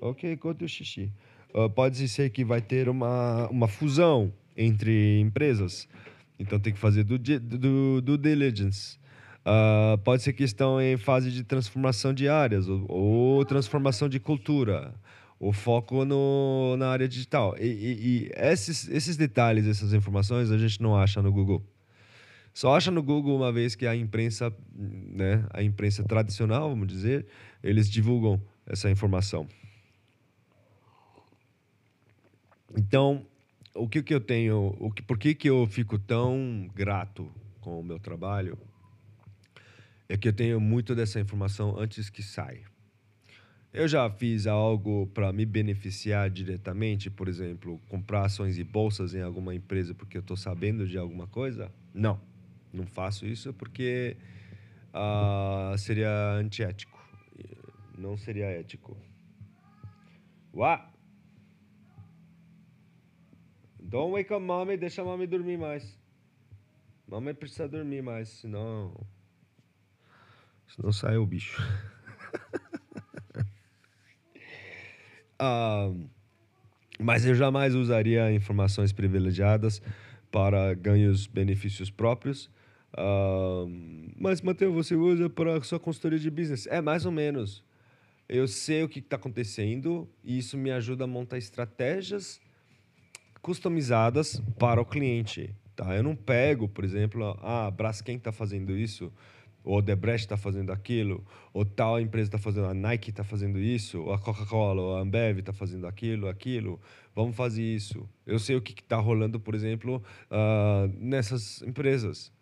Ok, 0.00 0.36
conta 0.36 0.64
o 0.64 0.68
xixi. 0.68 1.10
Ah, 1.52 1.68
pode 1.68 2.06
ser 2.08 2.30
que 2.30 2.44
vai 2.44 2.60
ter 2.60 2.88
uma, 2.88 3.48
uma 3.48 3.66
fusão 3.66 4.32
entre 4.56 5.18
empresas. 5.18 5.88
Então 6.38 6.60
tem 6.60 6.72
que 6.72 6.78
fazer 6.78 7.02
do, 7.02 7.18
do, 7.18 8.00
do 8.00 8.16
diligence. 8.16 8.98
Ah, 9.44 9.98
pode 10.04 10.22
ser 10.22 10.32
que 10.32 10.44
estão 10.44 10.80
em 10.80 10.96
fase 10.96 11.32
de 11.32 11.42
transformação 11.42 12.14
de 12.14 12.28
áreas 12.28 12.68
ou, 12.68 12.84
ou 12.88 13.44
transformação 13.44 14.08
de 14.08 14.20
cultura. 14.20 14.94
O 15.38 15.52
foco 15.52 16.04
no, 16.04 16.76
na 16.78 16.88
área 16.88 17.08
digital. 17.08 17.54
E, 17.58 17.66
e- 17.66 18.06
e 18.26 18.30
esses, 18.34 18.88
esses 18.88 19.16
detalhes, 19.16 19.66
essas 19.66 19.92
informações, 19.92 20.50
a 20.50 20.58
gente 20.58 20.80
não 20.80 20.96
acha 20.96 21.20
no 21.22 21.32
Google. 21.32 21.62
Só 22.52 22.76
acha 22.76 22.90
no 22.90 23.02
Google 23.02 23.36
uma 23.36 23.50
vez 23.52 23.74
que 23.74 23.86
a 23.86 23.96
imprensa, 23.96 24.54
né, 24.74 25.44
a 25.50 25.62
imprensa 25.62 26.04
tradicional, 26.04 26.70
vamos 26.70 26.86
dizer, 26.86 27.26
eles 27.62 27.90
divulgam 27.90 28.40
essa 28.66 28.88
informação. 28.90 29.48
Então, 32.76 33.26
o 33.74 33.88
que, 33.88 34.02
que 34.02 34.14
eu 34.14 34.20
tenho, 34.20 34.74
o 34.78 34.90
que, 34.90 35.02
por 35.02 35.18
que, 35.18 35.34
que 35.34 35.48
eu 35.48 35.66
fico 35.66 35.98
tão 35.98 36.68
grato 36.74 37.30
com 37.60 37.80
o 37.80 37.82
meu 37.82 37.98
trabalho 37.98 38.56
é 40.08 40.16
que 40.16 40.28
eu 40.28 40.32
tenho 40.32 40.60
muito 40.60 40.94
dessa 40.94 41.18
informação 41.18 41.76
antes 41.78 42.08
que 42.10 42.22
saia. 42.22 42.73
Eu 43.74 43.88
já 43.88 44.08
fiz 44.08 44.46
algo 44.46 45.08
para 45.08 45.32
me 45.32 45.44
beneficiar 45.44 46.30
diretamente, 46.30 47.10
por 47.10 47.26
exemplo, 47.26 47.80
comprar 47.88 48.24
ações 48.24 48.56
e 48.56 48.62
bolsas 48.62 49.14
em 49.14 49.20
alguma 49.20 49.52
empresa 49.52 49.92
porque 49.92 50.16
eu 50.16 50.20
estou 50.20 50.36
sabendo 50.36 50.86
de 50.86 50.96
alguma 50.96 51.26
coisa? 51.26 51.72
Não, 51.92 52.20
não 52.72 52.86
faço 52.86 53.26
isso 53.26 53.52
porque 53.52 54.16
ah, 54.92 55.74
seria 55.76 56.34
antiético. 56.34 57.02
Não 57.98 58.16
seria 58.16 58.46
ético. 58.46 58.96
Uá! 60.54 60.88
Don't 63.80 64.12
wake 64.12 64.32
up 64.32 64.40
mommy, 64.40 64.76
deixa 64.76 65.02
a 65.02 65.04
mommy 65.04 65.26
dormir 65.26 65.58
mais. 65.58 65.98
Mamãe 67.08 67.34
precisa 67.34 67.68
dormir 67.68 68.02
mais, 68.02 68.28
senão. 68.28 68.94
Senão 70.68 70.92
sai 70.92 71.16
o 71.16 71.26
bicho. 71.26 71.60
Mas 76.98 77.26
eu 77.26 77.34
jamais 77.34 77.74
usaria 77.74 78.32
informações 78.32 78.92
privilegiadas 78.92 79.82
para 80.30 80.74
ganhos, 80.74 81.26
benefícios 81.26 81.90
próprios. 81.90 82.50
Ah, 82.96 83.64
mas, 84.16 84.40
Matheus, 84.40 84.72
você 84.72 84.94
usa 84.94 85.28
para 85.28 85.60
sua 85.62 85.80
consultoria 85.80 86.18
de 86.18 86.30
business? 86.30 86.66
É, 86.66 86.80
mais 86.80 87.04
ou 87.04 87.12
menos. 87.12 87.62
Eu 88.28 88.48
sei 88.48 88.82
o 88.82 88.88
que 88.88 89.00
está 89.00 89.16
acontecendo 89.16 90.08
e 90.22 90.38
isso 90.38 90.56
me 90.56 90.70
ajuda 90.70 91.04
a 91.04 91.06
montar 91.06 91.36
estratégias 91.36 92.40
customizadas 93.42 94.40
para 94.58 94.80
o 94.80 94.84
cliente. 94.86 95.54
Tá? 95.76 95.94
Eu 95.94 96.02
não 96.02 96.16
pego, 96.16 96.66
por 96.66 96.84
exemplo, 96.84 97.38
ah, 97.42 97.66
a 97.66 97.70
Braskem 97.70 98.16
está 98.16 98.32
fazendo 98.32 98.76
isso, 98.76 99.12
a 99.64 99.70
Odebrecht 99.70 100.24
está 100.24 100.36
fazendo 100.36 100.70
aquilo, 100.72 101.24
ou 101.52 101.64
tal 101.64 102.00
empresa 102.00 102.28
está 102.28 102.38
fazendo, 102.38 102.66
a 102.66 102.74
Nike 102.74 103.10
está 103.10 103.24
fazendo 103.24 103.58
isso, 103.58 104.02
ou 104.02 104.12
a 104.12 104.18
Coca-Cola, 104.18 104.82
ou 104.82 104.96
a 104.96 105.00
Ambev 105.00 105.38
está 105.38 105.52
fazendo 105.52 105.86
aquilo, 105.86 106.28
aquilo. 106.28 106.80
Vamos 107.14 107.34
fazer 107.34 107.62
isso. 107.62 108.08
Eu 108.26 108.38
sei 108.38 108.56
o 108.56 108.62
que 108.62 108.72
está 108.72 108.96
rolando, 108.96 109.40
por 109.40 109.54
exemplo, 109.54 110.02
ah, 110.30 110.88
nessas 110.98 111.62
empresas. 111.62 112.32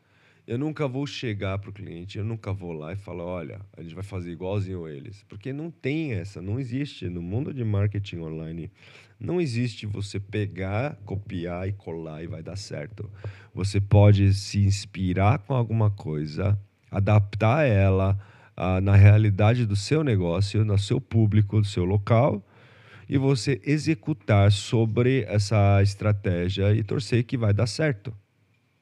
Eu 0.45 0.59
nunca 0.59 0.89
vou 0.89 1.07
chegar 1.07 1.57
para 1.61 1.71
o 1.71 1.73
cliente, 1.73 2.19
eu 2.19 2.25
nunca 2.25 2.53
vou 2.53 2.73
lá 2.73 2.93
e 2.93 2.97
falar, 2.97 3.25
olha, 3.25 3.61
a 3.77 3.83
gente 3.83 3.95
vai 3.95 4.03
fazer 4.03 4.33
igualzinho 4.33 4.89
eles. 4.89 5.25
Porque 5.29 5.53
não 5.53 5.71
tem 5.71 6.15
essa, 6.15 6.43
não 6.43 6.59
existe. 6.59 7.09
No 7.09 7.23
mundo 7.23 7.55
de 7.55 7.63
marketing 7.63 8.19
online, 8.19 8.69
não 9.21 9.41
existe 9.41 9.87
você 9.87 10.19
pegar, 10.19 10.97
copiar 11.05 11.69
e 11.69 11.73
colar 11.73 12.25
e 12.25 12.27
vai 12.27 12.43
dar 12.43 12.57
certo. 12.57 13.09
Você 13.55 13.81
pode 13.81 14.35
se 14.35 14.59
inspirar 14.59 15.39
com 15.39 15.55
alguma 15.55 15.93
coisa, 15.93 16.59
adaptar 16.93 17.67
ela 17.67 18.19
ah, 18.57 18.81
na 18.81 18.95
realidade 18.95 19.65
do 19.65 19.75
seu 19.75 20.05
negócio, 20.05 20.65
no 20.65 20.79
seu 20.79 21.01
público, 21.01 21.61
do 21.61 21.67
seu 21.67 21.85
local, 21.85 22.47
e 23.09 23.19
você 23.19 23.61
executar 23.65 24.53
sobre 24.53 25.23
essa 25.23 25.83
estratégia 25.83 26.73
e 26.75 26.83
torcer 26.83 27.25
que 27.25 27.37
vai 27.37 27.53
dar 27.53 27.67
certo, 27.67 28.15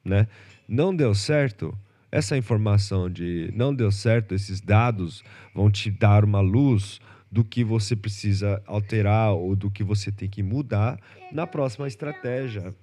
né? 0.03 0.27
Não 0.67 0.95
deu 0.95 1.15
certo, 1.15 1.77
essa 2.11 2.37
informação 2.37 3.09
de 3.09 3.51
não 3.55 3.73
deu 3.73 3.91
certo, 3.91 4.35
esses 4.35 4.59
dados 4.59 5.23
vão 5.55 5.71
te 5.71 5.89
dar 5.89 6.25
uma 6.25 6.41
luz 6.41 6.99
do 7.31 7.43
que 7.43 7.63
você 7.63 7.95
precisa 7.95 8.61
alterar 8.67 9.31
ou 9.31 9.55
do 9.55 9.71
que 9.71 9.83
você 9.83 10.11
tem 10.11 10.29
que 10.29 10.43
mudar 10.43 10.99
na 11.31 11.47
próxima 11.47 11.87
estratégia, 11.87 12.75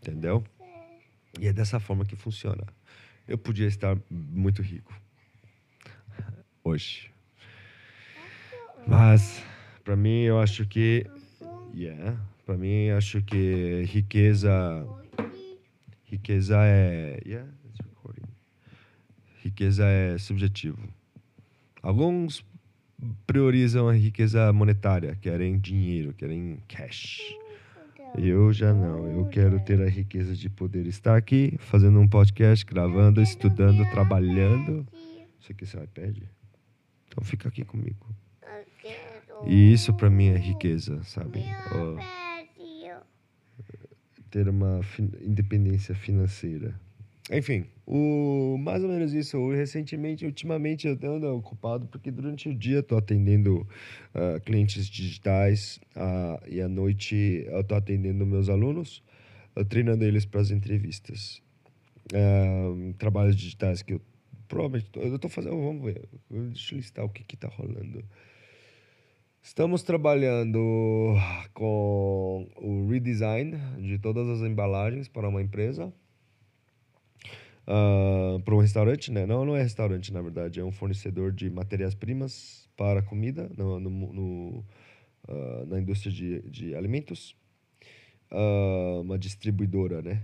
entendeu? 0.00 0.44
E 1.40 1.46
é 1.46 1.52
dessa 1.52 1.80
forma 1.80 2.04
que 2.04 2.14
funciona. 2.14 2.64
Eu 3.26 3.36
podia 3.36 3.66
estar 3.66 3.98
muito 4.10 4.62
rico 4.62 4.94
hoje. 6.66 7.10
Mas, 8.86 9.42
para 9.84 9.96
mim, 9.96 10.22
eu 10.22 10.38
acho 10.40 10.66
que. 10.66 11.06
Yeah, 11.74 12.18
Para 12.44 12.56
mim, 12.56 12.88
acho 12.90 13.22
que 13.22 13.82
riqueza, 13.84 14.86
riqueza 16.04 16.56
é, 16.60 17.20
yeah. 17.24 17.48
Riqueza 19.42 19.84
é 19.84 20.18
subjetivo. 20.18 20.78
Alguns 21.80 22.44
priorizam 23.26 23.88
a 23.88 23.92
riqueza 23.92 24.52
monetária, 24.52 25.14
querem 25.20 25.56
dinheiro, 25.58 26.12
querem 26.14 26.58
cash. 26.66 27.20
Eu 28.18 28.52
já 28.52 28.72
não. 28.72 29.06
Eu 29.06 29.26
quero 29.26 29.60
ter 29.60 29.80
a 29.80 29.88
riqueza 29.88 30.34
de 30.34 30.48
poder 30.48 30.86
estar 30.86 31.16
aqui 31.16 31.56
fazendo 31.58 32.00
um 32.00 32.08
podcast, 32.08 32.64
gravando, 32.64 33.20
estudando, 33.20 33.88
trabalhando. 33.90 34.86
Isso 35.38 35.52
aqui 35.52 35.64
é 35.64 35.66
seu 35.66 35.84
iPad? 35.84 36.16
Então 37.08 37.22
fica 37.24 37.48
aqui 37.48 37.64
comigo. 37.64 38.06
E 39.46 39.72
isso 39.72 39.92
para 39.92 40.08
mim 40.08 40.28
é 40.28 40.36
riqueza, 40.36 41.02
sabe? 41.04 41.44
Oh, 41.74 41.98
ter 44.30 44.48
uma 44.48 44.82
fin 44.82 45.10
independência 45.20 45.94
financeira. 45.94 46.78
Enfim, 47.30 47.66
o, 47.86 48.58
mais 48.58 48.82
ou 48.82 48.90
menos 48.90 49.14
isso. 49.14 49.50
Recentemente, 49.52 50.26
ultimamente, 50.26 50.88
eu 50.88 50.98
ando 51.04 51.28
ocupado 51.36 51.86
porque 51.86 52.10
durante 52.10 52.48
o 52.48 52.54
dia 52.54 52.80
estou 52.80 52.98
atendendo 52.98 53.66
uh, 54.14 54.40
clientes 54.44 54.88
digitais 54.88 55.78
uh, 55.94 56.42
e 56.48 56.60
à 56.60 56.68
noite 56.68 57.44
eu 57.46 57.60
estou 57.60 57.78
atendendo 57.78 58.26
meus 58.26 58.48
alunos, 58.48 59.02
treinando 59.68 60.04
eles 60.04 60.24
para 60.24 60.40
as 60.40 60.50
entrevistas. 60.50 61.40
trabalhos 62.98 63.36
digitais 63.36 63.82
que 63.82 63.94
eu 63.94 64.00
provavelmente 64.48 64.90
eu 64.94 65.14
estou 65.14 65.30
fazendo. 65.30 65.56
Vamos 65.56 65.84
ver. 65.84 66.08
Deixa 66.30 66.74
eu 66.74 66.78
listar 66.78 67.04
o 67.04 67.08
que 67.08 67.34
está 67.34 67.48
rolando. 67.48 68.04
Estamos 69.42 69.84
trabalhando 69.84 71.14
com 71.54 72.48
o 72.56 72.88
redesign 72.88 73.56
de 73.78 73.96
todas 73.96 74.28
as 74.28 74.40
embalagens 74.40 75.06
para 75.06 75.28
uma 75.28 75.40
empresa 75.40 75.92
uh, 77.66 78.40
para 78.40 78.54
um 78.54 78.58
restaurante, 78.58 79.10
né? 79.10 79.26
Não, 79.26 79.44
não 79.44 79.56
é 79.56 79.62
restaurante, 79.62 80.12
na 80.12 80.22
verdade, 80.22 80.60
é 80.60 80.64
um 80.64 80.72
fornecedor 80.72 81.32
de 81.32 81.50
matérias-primas 81.50 82.68
para 82.76 83.02
comida 83.02 83.50
no, 83.56 83.80
no, 83.80 83.90
no 83.90 84.64
uh, 85.28 85.66
na 85.66 85.78
indústria 85.80 86.12
de, 86.12 86.42
de 86.48 86.74
alimentos, 86.74 87.36
uh, 88.30 89.00
uma 89.00 89.18
distribuidora, 89.18 90.02
né? 90.02 90.22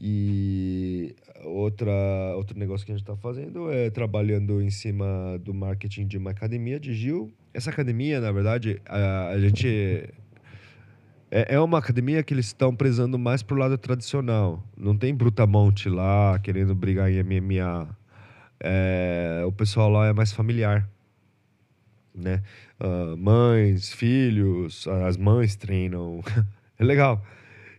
E 0.00 1.14
outra, 1.44 1.92
outro 2.36 2.58
negócio 2.58 2.84
que 2.84 2.90
a 2.90 2.96
gente 2.96 3.04
está 3.04 3.16
fazendo 3.16 3.70
é 3.70 3.90
trabalhando 3.90 4.60
em 4.60 4.70
cima 4.70 5.38
do 5.40 5.54
marketing 5.54 6.08
de 6.08 6.18
uma 6.18 6.32
academia 6.32 6.80
de 6.80 6.92
Gil. 6.92 7.32
Essa 7.52 7.70
academia, 7.70 8.20
na 8.20 8.32
verdade, 8.32 8.82
a, 8.86 9.28
a 9.28 9.38
gente 9.38 10.12
é 11.34 11.58
uma 11.58 11.78
academia 11.78 12.22
que 12.22 12.32
eles 12.32 12.46
estão 12.46 12.74
prezando 12.76 13.18
mais 13.18 13.42
pro 13.42 13.56
lado 13.56 13.76
tradicional. 13.76 14.62
Não 14.76 14.96
tem 14.96 15.12
brutamonte 15.12 15.88
lá 15.88 16.38
querendo 16.38 16.74
brigar 16.74 17.10
em 17.10 17.22
MMA. 17.22 17.88
É, 18.60 19.42
o 19.44 19.50
pessoal 19.50 19.90
lá 19.90 20.06
é 20.06 20.12
mais 20.12 20.32
familiar. 20.32 20.88
Né? 22.14 22.40
Uh, 22.80 23.16
mães, 23.16 23.92
filhos, 23.92 24.86
as 25.06 25.16
mães 25.16 25.56
treinam. 25.56 26.22
é 26.78 26.84
legal. 26.84 27.20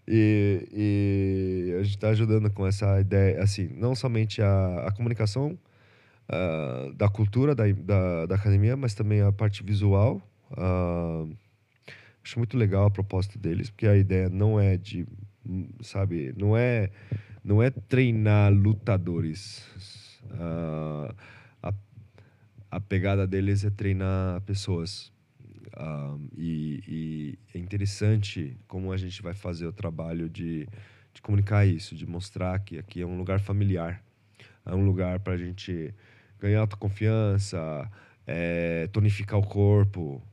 E, 0.06 0.68
e 0.72 1.76
a 1.80 1.84
gente 1.84 1.96
está 1.96 2.10
ajudando 2.10 2.52
com 2.52 2.68
essa 2.68 3.00
ideia, 3.00 3.42
assim, 3.42 3.70
não 3.76 3.96
somente 3.96 4.42
a, 4.42 4.86
a 4.88 4.92
comunicação 4.92 5.58
uh, 6.30 6.94
da 6.94 7.08
cultura 7.08 7.56
da, 7.56 7.64
da, 7.72 8.26
da, 8.26 8.36
academia, 8.36 8.76
mas 8.76 8.94
também 8.94 9.22
a 9.22 9.32
parte 9.32 9.64
visual. 9.64 10.22
Uh, 10.52 11.34
Acho 12.26 12.40
muito 12.40 12.58
legal 12.58 12.88
a 12.88 12.90
proposta 12.90 13.38
deles, 13.38 13.70
porque 13.70 13.86
a 13.86 13.96
ideia 13.96 14.28
não 14.30 14.60
é 14.60 14.78
de, 14.78 15.06
sabe, 15.84 16.34
não 16.36 16.58
é, 16.58 16.90
não 17.44 17.62
é 17.62 17.70
treinar 17.70 18.52
lutadores. 18.52 19.64
Uh, 20.32 21.14
a, 21.62 21.72
a 22.72 22.80
pegada 22.80 23.28
deles 23.28 23.64
é 23.64 23.70
treinar 23.70 24.42
pessoas. 24.42 25.14
Uh, 25.78 26.20
e, 26.36 26.84
e, 26.88 27.40
é 27.54 27.60
interessante 27.60 28.58
como 28.68 28.92
a 28.92 28.98
gente 28.98 29.22
vai 29.22 29.36
fazer 29.36 29.68
o 29.68 29.72
trabalho 29.72 30.28
de, 30.28 30.68
de 31.14 31.22
comunicar 31.22 31.64
isso, 31.64 31.96
de 31.96 32.08
mostrar 32.08 32.58
que 32.58 32.80
aqui 32.80 33.02
é 33.02 33.06
um 33.06 33.20
lugar 33.20 33.40
familiar, 33.40 34.04
é 34.66 34.74
um 34.74 34.84
lugar 34.84 35.20
para 35.20 35.34
a 35.34 35.38
gente 35.38 35.94
ganhar 36.40 36.62
autoconfiança, 36.62 37.88
é, 38.26 38.88
tonificar 38.88 39.38
o 39.38 39.46
corpo, 39.46 40.24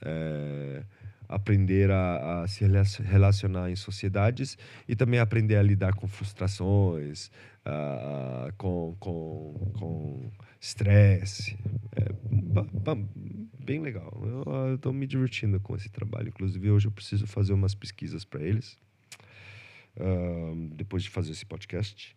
é, 0.00 0.82
aprender 1.30 1.92
a, 1.92 2.42
a, 2.42 2.48
se 2.48 2.64
relacionar 3.04 3.70
em 3.70 3.76
sociedades 3.76 4.58
e 4.88 4.96
também 4.96 5.20
aprender 5.20 5.56
a 5.56 5.62
lidar 5.62 5.94
com 5.94 6.08
frustrações, 6.08 7.30
uh, 7.64 8.52
com, 8.58 8.96
com, 8.98 9.72
com 9.78 10.30
estresse. 10.60 11.56
É 11.94 12.12
bem 13.64 13.80
legal. 13.80 14.12
Eu 14.24 14.74
estou 14.74 14.92
me 14.92 15.06
divertindo 15.06 15.60
com 15.60 15.76
esse 15.76 15.88
trabalho. 15.88 16.30
Inclusive, 16.30 16.68
hoje 16.68 16.88
eu 16.88 16.92
preciso 16.92 17.28
fazer 17.28 17.52
umas 17.52 17.76
pesquisas 17.76 18.24
para 18.24 18.42
eles, 18.42 18.76
uh, 19.96 20.74
depois 20.74 21.04
de 21.04 21.10
fazer 21.10 21.30
esse 21.30 21.46
podcast. 21.46 22.16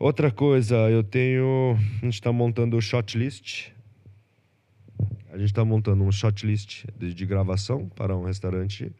Outra 0.00 0.30
coisa, 0.30 0.76
eu 0.88 1.04
tenho. 1.04 1.76
A 2.00 2.04
gente 2.06 2.14
está 2.14 2.32
montando 2.32 2.78
o 2.78 2.80
shot 2.80 3.18
list 3.18 3.72
a 5.30 5.36
gente 5.36 5.50
está 5.50 5.64
montando 5.64 6.02
um 6.04 6.10
shortlist 6.10 6.86
de, 6.96 7.12
de, 7.12 7.26
gravação 7.26 7.88
para 7.88 8.16
um 8.16 8.24
restaurante 8.24 8.92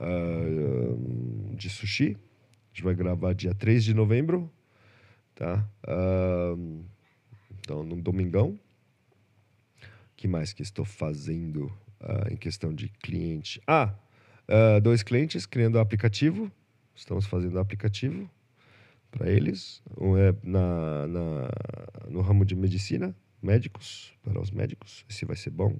uh, 0.00 1.54
de 1.54 1.70
sushi. 1.70 2.16
A 2.16 2.68
gente 2.72 2.82
vai 2.82 2.94
gravar 2.94 3.32
dia 3.32 3.54
3 3.54 3.84
de 3.84 3.94
novembro, 3.94 4.50
tá? 5.34 5.64
Uh, 5.86 6.84
então, 7.60 7.84
no 7.84 8.00
domingão. 8.00 8.58
que 10.16 10.26
mais 10.26 10.52
que 10.52 10.62
estou 10.62 10.84
fazendo 10.84 11.66
uh, 12.00 12.32
em 12.32 12.36
questão 12.36 12.74
de 12.74 12.88
cliente? 12.88 13.60
Ah, 13.66 13.94
dois 14.82 15.02
clientes 15.02 15.46
criando 15.46 15.78
aplicativo. 15.78 16.50
Estamos 16.94 17.26
fazendo 17.26 17.58
aplicativo 17.58 18.28
para 19.10 19.30
eles. 19.30 19.82
Um 19.96 20.16
é 20.16 20.34
na, 20.42 21.06
na, 21.06 21.50
no 22.08 22.20
ramo 22.20 22.44
de 22.44 22.56
medicina, 22.56 23.14
médicos, 23.42 24.12
para 24.22 24.40
os 24.40 24.50
médicos. 24.50 25.04
Esse 25.08 25.24
vai 25.24 25.36
ser 25.36 25.50
bom. 25.50 25.76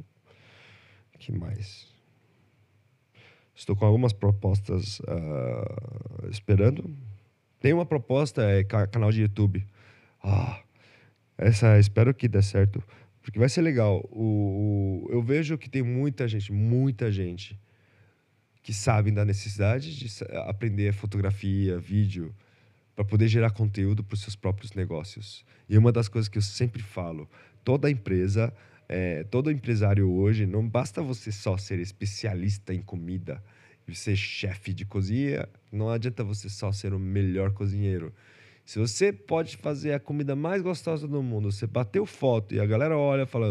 que 1.18 1.32
mais? 1.32 1.86
Estou 3.54 3.74
com 3.74 3.84
algumas 3.84 4.12
propostas 4.12 5.00
uh, 5.00 6.28
esperando. 6.30 6.96
Tem 7.60 7.72
uma 7.72 7.84
proposta, 7.84 8.42
é 8.42 8.62
canal 8.62 9.10
de 9.10 9.22
YouTube. 9.22 9.66
Ah, 10.22 10.62
essa 11.36 11.78
espero 11.78 12.14
que 12.14 12.28
dê 12.28 12.40
certo, 12.40 12.82
porque 13.20 13.38
vai 13.38 13.48
ser 13.48 13.62
legal. 13.62 14.08
O, 14.12 15.06
o, 15.06 15.12
eu 15.12 15.20
vejo 15.20 15.58
que 15.58 15.68
tem 15.68 15.82
muita 15.82 16.28
gente, 16.28 16.52
muita 16.52 17.10
gente 17.10 17.58
que 18.62 18.72
sabe 18.72 19.10
da 19.10 19.24
necessidade 19.24 19.96
de 19.96 20.08
aprender 20.46 20.92
fotografia, 20.92 21.78
vídeo, 21.78 22.34
para 22.94 23.04
poder 23.04 23.28
gerar 23.28 23.50
conteúdo 23.50 24.04
para 24.04 24.14
os 24.14 24.20
seus 24.20 24.36
próprios 24.36 24.72
negócios. 24.72 25.44
E 25.68 25.78
uma 25.78 25.90
das 25.90 26.08
coisas 26.08 26.28
que 26.28 26.36
eu 26.36 26.42
sempre 26.42 26.82
falo, 26.82 27.28
toda 27.68 27.90
empresa, 27.90 28.50
é, 28.88 29.24
todo 29.24 29.50
empresário 29.50 30.10
hoje, 30.10 30.46
não 30.46 30.66
basta 30.66 31.02
você 31.02 31.30
só 31.30 31.58
ser 31.58 31.78
especialista 31.80 32.72
em 32.72 32.80
comida 32.80 33.44
e 33.86 33.94
ser 33.94 34.16
chefe 34.16 34.72
de 34.72 34.86
cozinha, 34.86 35.46
não 35.70 35.90
adianta 35.90 36.24
você 36.24 36.48
só 36.48 36.72
ser 36.72 36.94
o 36.94 36.98
melhor 36.98 37.52
cozinheiro. 37.52 38.10
Se 38.64 38.78
você 38.78 39.12
pode 39.12 39.58
fazer 39.58 39.92
a 39.92 40.00
comida 40.00 40.34
mais 40.34 40.62
gostosa 40.62 41.06
do 41.06 41.22
mundo, 41.22 41.52
você 41.52 41.66
bateu 41.66 42.06
foto 42.06 42.54
e 42.54 42.60
a 42.60 42.64
galera 42.64 42.96
olha 42.96 43.24
e 43.24 43.26
fala, 43.26 43.48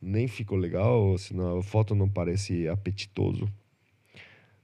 nem 0.00 0.26
ficou 0.26 0.56
legal, 0.56 1.18
senão 1.18 1.58
a 1.58 1.62
foto 1.62 1.94
não 1.94 2.08
parece 2.08 2.66
apetitoso. 2.68 3.46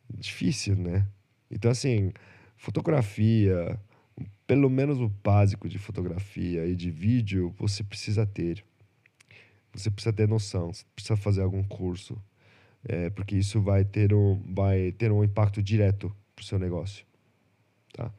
Difícil, 0.09 0.77
né? 0.77 1.07
Então, 1.51 1.71
assim, 1.71 2.11
fotografia, 2.57 3.79
pelo 4.47 4.69
menos 4.69 5.01
o 5.01 5.09
básico 5.09 5.69
de 5.69 5.79
fotografia 5.79 6.67
e 6.67 6.75
de 6.75 6.91
vídeo 6.91 7.55
você 7.59 7.83
precisa 7.83 8.27
ter. 8.27 8.65
Você 9.73 9.91
precisa 9.91 10.13
ter 10.13 10.29
noção, 10.29 10.73
você 10.73 10.85
precisa 10.95 11.17
fazer 11.17 11.43
algum 11.43 11.63
curso, 11.65 12.17
é, 12.85 13.11
porque 13.11 13.37
isso 13.37 13.61
vai 13.61 13.85
ter 13.85 14.15
um, 14.15 14.41
vai 14.55 14.93
ter 14.93 15.11
um 15.11 15.25
impacto 15.25 15.63
direto 15.63 16.15
para 16.35 16.43
o 16.43 16.47
seu 16.47 16.59
negócio. 16.59 17.05
Tá? 17.93 18.13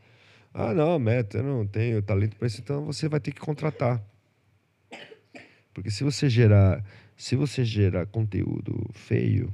Ah, 0.53 0.73
não, 0.73 0.97
Meta, 0.99 1.37
eu 1.37 1.43
não 1.43 1.67
tenho 1.67 2.01
talento 2.01 2.35
para 2.35 2.47
isso, 2.47 2.61
então 2.61 2.85
você 2.85 3.07
vai 3.07 3.19
ter 3.19 3.31
que 3.31 3.39
contratar. 3.39 4.03
Porque 5.73 5.91
se 5.91 6.03
você 6.03 6.29
gerar, 6.29 6.83
se 7.15 7.35
você 7.35 7.63
gerar 7.63 8.05
conteúdo 8.05 8.89
feio, 8.93 9.53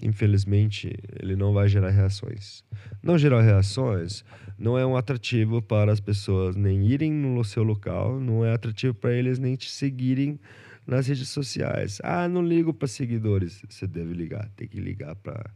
infelizmente, 0.00 0.92
ele 1.20 1.36
não 1.36 1.52
vai 1.52 1.68
gerar 1.68 1.90
reações. 1.90 2.64
Não 3.02 3.16
gerar 3.16 3.42
reações 3.42 4.24
não 4.58 4.78
é 4.78 4.86
um 4.86 4.96
atrativo 4.96 5.60
para 5.60 5.92
as 5.92 6.00
pessoas 6.00 6.56
nem 6.56 6.86
irem 6.86 7.12
no 7.12 7.44
seu 7.44 7.62
local, 7.62 8.20
não 8.20 8.44
é 8.44 8.52
atrativo 8.52 8.94
para 8.94 9.12
eles 9.12 9.38
nem 9.38 9.56
te 9.56 9.70
seguirem 9.70 10.38
nas 10.86 11.06
redes 11.06 11.28
sociais. 11.28 11.98
Ah, 12.02 12.28
não 12.28 12.42
ligo 12.42 12.72
para 12.72 12.88
seguidores. 12.88 13.62
Você 13.68 13.86
deve 13.86 14.14
ligar, 14.14 14.48
tem 14.56 14.68
que 14.68 14.80
ligar 14.80 15.14
para 15.16 15.50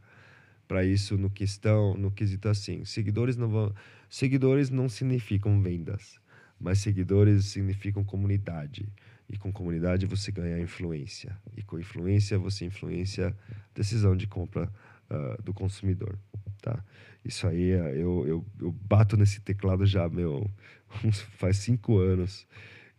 para 0.70 0.84
isso 0.84 1.18
no 1.18 1.28
questão, 1.28 1.94
no 1.94 2.12
quesito 2.12 2.48
assim. 2.48 2.84
Seguidores 2.84 3.36
não 3.36 3.48
vão, 3.48 3.74
seguidores 4.08 4.70
não 4.70 4.88
significam 4.88 5.60
vendas, 5.60 6.20
mas 6.60 6.78
seguidores 6.78 7.46
significam 7.46 8.04
comunidade. 8.04 8.86
E 9.30 9.38
com 9.38 9.52
comunidade 9.52 10.06
você 10.06 10.32
ganha 10.32 10.58
influência. 10.60 11.38
E 11.56 11.62
com 11.62 11.78
influência 11.78 12.36
você 12.36 12.64
influencia 12.64 13.28
a 13.28 13.54
decisão 13.72 14.16
de 14.16 14.26
compra 14.26 14.70
uh, 15.08 15.40
do 15.42 15.54
consumidor. 15.54 16.18
Tá? 16.60 16.84
Isso 17.24 17.46
aí, 17.46 17.74
uh, 17.74 17.88
eu, 17.90 18.26
eu, 18.26 18.46
eu 18.60 18.72
bato 18.72 19.16
nesse 19.16 19.40
teclado 19.40 19.86
já, 19.86 20.08
meu, 20.08 20.50
faz 21.38 21.58
cinco 21.58 21.98
anos. 21.98 22.44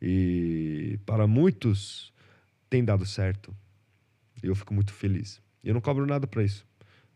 E 0.02 0.98
para 1.06 1.28
muitos 1.28 2.14
tem 2.70 2.84
dado 2.84 3.06
certo. 3.06 3.54
Eu 4.42 4.56
fico 4.56 4.74
muito 4.74 4.94
feliz. 4.94 5.42
E 5.62 5.68
eu 5.68 5.74
não 5.74 5.82
cobro 5.82 6.06
nada 6.06 6.26
para 6.26 6.44
isso. 6.44 6.66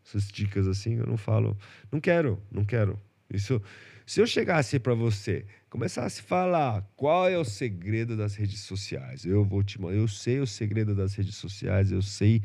Essas 0.04 0.28
dicas 0.28 0.68
assim, 0.68 0.96
eu 0.96 1.06
não 1.06 1.16
falo. 1.16 1.56
Não 1.90 2.00
quero, 2.00 2.40
não 2.50 2.64
quero. 2.64 3.00
Isso, 3.32 3.60
se 4.06 4.20
eu 4.20 4.26
chegasse 4.26 4.78
para 4.78 4.94
você, 4.94 5.44
começasse 5.68 6.20
a 6.20 6.24
falar 6.24 6.88
qual 6.94 7.28
é 7.28 7.36
o 7.36 7.44
segredo 7.44 8.16
das 8.16 8.36
redes 8.36 8.60
sociais, 8.60 9.24
eu 9.24 9.44
vou 9.44 9.64
te 9.64 9.82
eu 9.82 10.06
sei 10.06 10.38
o 10.38 10.46
segredo 10.46 10.94
das 10.94 11.14
redes 11.14 11.34
sociais, 11.34 11.90
eu 11.90 12.00
sei, 12.00 12.40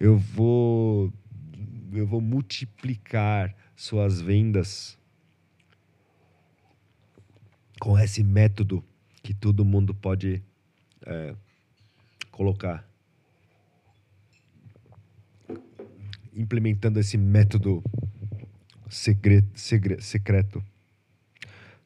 eu 0.00 0.18
vou 0.18 1.12
eu 1.92 2.04
vou 2.04 2.20
multiplicar 2.20 3.54
suas 3.76 4.20
vendas 4.20 4.98
com 7.78 7.96
esse 7.96 8.24
método 8.24 8.84
que 9.22 9.32
todo 9.32 9.64
mundo 9.64 9.94
pode 9.94 10.42
é, 11.06 11.34
colocar. 12.32 12.88
Implementando 16.34 16.98
esse 16.98 17.16
método 17.16 17.84
segredo, 18.88 19.48
segre, 19.54 20.00
secreto. 20.00 20.64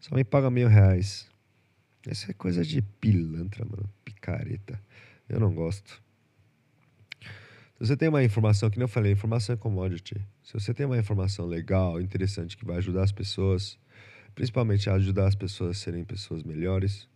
Só 0.09 0.15
me 0.15 0.25
paga 0.25 0.51
mil 0.51 0.69
reais. 0.69 1.29
Isso 2.07 2.31
é 2.31 2.35
coisa 2.35 2.65
de 2.65 2.81
pilantra, 2.81 3.65
mano. 3.65 3.89
Picareta. 4.05 4.81
Eu 5.29 5.39
não 5.39 5.55
gosto. 5.55 6.03
Se 7.21 7.87
você 7.87 7.97
tem 7.97 8.09
uma 8.09 8.25
informação, 8.25 8.71
que 8.71 8.79
nem 8.79 8.85
eu 8.85 8.89
falei, 8.89 9.13
informação 9.13 9.55
é 9.55 9.59
commodity. 9.59 10.17
Se 10.43 10.55
você 10.55 10.73
tem 10.73 10.87
uma 10.87 10.99
informação 10.99 11.47
legal, 11.47 12.01
interessante, 12.01 12.57
que 12.57 12.65
vai 12.65 12.79
ajudar 12.79 13.05
as 13.05 13.13
pessoas, 13.13 13.79
principalmente 14.35 14.89
ajudar 14.89 15.27
as 15.27 15.35
pessoas 15.35 15.77
a 15.77 15.81
serem 15.81 16.05
pessoas 16.05 16.43
melhores, 16.43 17.07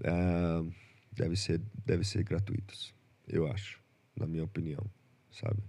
uh, 0.00 0.70
deve, 1.12 1.36
ser, 1.36 1.62
deve 1.86 2.04
ser 2.04 2.24
gratuitos. 2.24 2.92
Eu 3.28 3.50
acho, 3.50 3.80
na 4.16 4.26
minha 4.26 4.42
opinião, 4.42 4.84
sabe? 5.30 5.62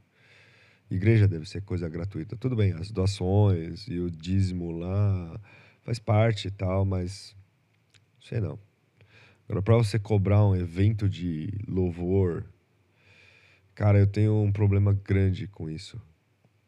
Igreja 0.89 1.27
deve 1.27 1.47
ser 1.47 1.61
coisa 1.61 1.87
gratuita. 1.87 2.35
Tudo 2.35 2.55
bem, 2.55 2.73
as 2.73 2.89
doações 2.89 3.87
e 3.87 3.99
o 3.99 4.09
dízimo 4.09 4.71
lá 4.71 5.39
faz 5.89 5.97
parte 5.97 6.49
e 6.49 6.51
tal, 6.51 6.85
mas 6.85 7.35
sei 8.21 8.39
não. 8.39 8.59
Agora, 9.45 9.63
para 9.63 9.75
você 9.75 9.97
cobrar 9.97 10.45
um 10.45 10.55
evento 10.55 11.09
de 11.09 11.49
louvor, 11.67 12.45
cara, 13.73 13.97
eu 13.97 14.05
tenho 14.05 14.35
um 14.39 14.51
problema 14.51 14.93
grande 14.93 15.47
com 15.47 15.67
isso. 15.67 15.99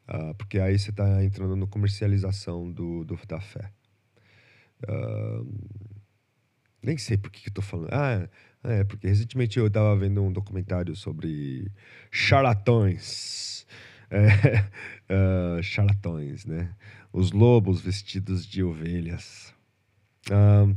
Uh, 0.10 0.34
porque 0.34 0.60
aí 0.60 0.78
você 0.78 0.90
está 0.90 1.24
entrando 1.24 1.56
no 1.56 1.68
comercialização 1.68 2.72
do, 2.72 3.06
do 3.06 3.16
da 3.28 3.40
fé. 3.40 3.72
Uh, 4.90 5.48
nem 6.82 6.98
sei 6.98 7.16
por 7.16 7.30
que, 7.30 7.42
que 7.44 7.50
eu 7.50 7.54
tô 7.54 7.62
falando. 7.62 7.90
Ah, 7.92 8.28
é, 8.64 8.84
porque 8.84 9.08
recentemente 9.08 9.60
eu 9.60 9.68
estava 9.68 9.96
vendo 9.96 10.24
um 10.24 10.34
documentário 10.34 10.96
sobre 10.96 11.72
charlatões 12.10 13.68
é, 14.12 14.66
uh, 15.10 15.62
charlatões, 15.64 16.46
né? 16.46 16.70
Os 17.12 17.32
lobos 17.32 17.82
vestidos 17.82 18.46
de 18.46 18.64
ovelhas. 18.64 19.54
Uh, 20.30 20.76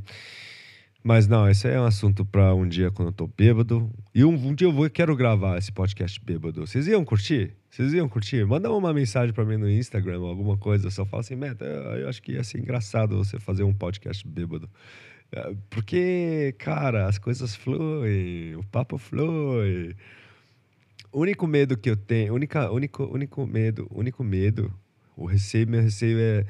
mas 1.06 1.28
não, 1.28 1.46
esse 1.46 1.68
é 1.68 1.78
um 1.78 1.84
assunto 1.84 2.24
para 2.24 2.54
um 2.54 2.66
dia 2.66 2.90
quando 2.90 3.08
eu 3.08 3.12
tô 3.12 3.26
bêbado. 3.26 3.90
E 4.14 4.24
um, 4.24 4.32
um 4.32 4.54
dia 4.54 4.66
eu 4.66 4.72
vou 4.72 4.88
quero 4.88 5.14
gravar 5.14 5.58
esse 5.58 5.70
podcast 5.70 6.18
bêbado. 6.18 6.66
Vocês 6.66 6.86
iam 6.88 7.04
curtir? 7.04 7.52
Vocês 7.68 7.92
iam 7.92 8.08
curtir? 8.08 8.46
Manda 8.46 8.72
uma 8.72 8.94
mensagem 8.94 9.34
para 9.34 9.44
mim 9.44 9.58
no 9.58 9.68
Instagram, 9.68 10.20
alguma 10.22 10.56
coisa. 10.56 10.90
Só 10.90 11.04
fala 11.04 11.20
assim, 11.20 11.36
Meta, 11.36 11.64
eu 11.64 12.08
acho 12.08 12.22
que 12.22 12.32
ia 12.32 12.42
ser 12.42 12.58
engraçado 12.58 13.18
você 13.18 13.38
fazer 13.38 13.64
um 13.64 13.74
podcast 13.74 14.26
bêbado. 14.26 14.66
É, 15.30 15.54
porque, 15.68 16.54
cara, 16.58 17.06
as 17.06 17.18
coisas 17.18 17.54
fluem, 17.54 18.56
o 18.56 18.64
papo 18.64 18.96
flui. 18.96 19.94
Único 21.14 21.46
medo 21.46 21.76
que 21.76 21.88
eu 21.88 21.96
tenho, 21.96 22.34
única, 22.34 22.70
único, 22.72 23.04
único 23.04 23.46
medo, 23.46 23.86
único 23.90 24.24
medo, 24.24 24.74
o 25.16 25.26
receio, 25.26 25.68
meu 25.68 25.80
receio 25.80 26.18
é 26.18 26.44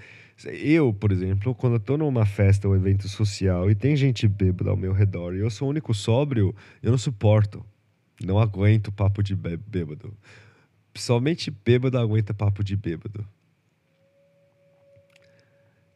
eu, 0.46 0.92
por 0.92 1.12
exemplo, 1.12 1.54
quando 1.54 1.74
eu 1.74 1.80
tô 1.80 1.96
numa 1.96 2.26
festa 2.26 2.66
ou 2.66 2.74
evento 2.74 3.08
social 3.08 3.70
e 3.70 3.74
tem 3.74 3.94
gente 3.94 4.26
bêbada 4.26 4.70
ao 4.70 4.76
meu 4.76 4.92
redor 4.92 5.34
e 5.34 5.40
eu 5.40 5.50
sou 5.50 5.68
o 5.68 5.70
único 5.70 5.94
sóbrio, 5.94 6.54
eu 6.82 6.90
não 6.90 6.98
suporto. 6.98 7.64
Não 8.24 8.38
aguento 8.38 8.90
papo 8.90 9.22
de 9.22 9.36
bêbado. 9.36 10.16
Somente 10.94 11.50
bêbado 11.50 11.98
aguenta 11.98 12.32
papo 12.32 12.64
de 12.64 12.76
bêbado. 12.76 13.26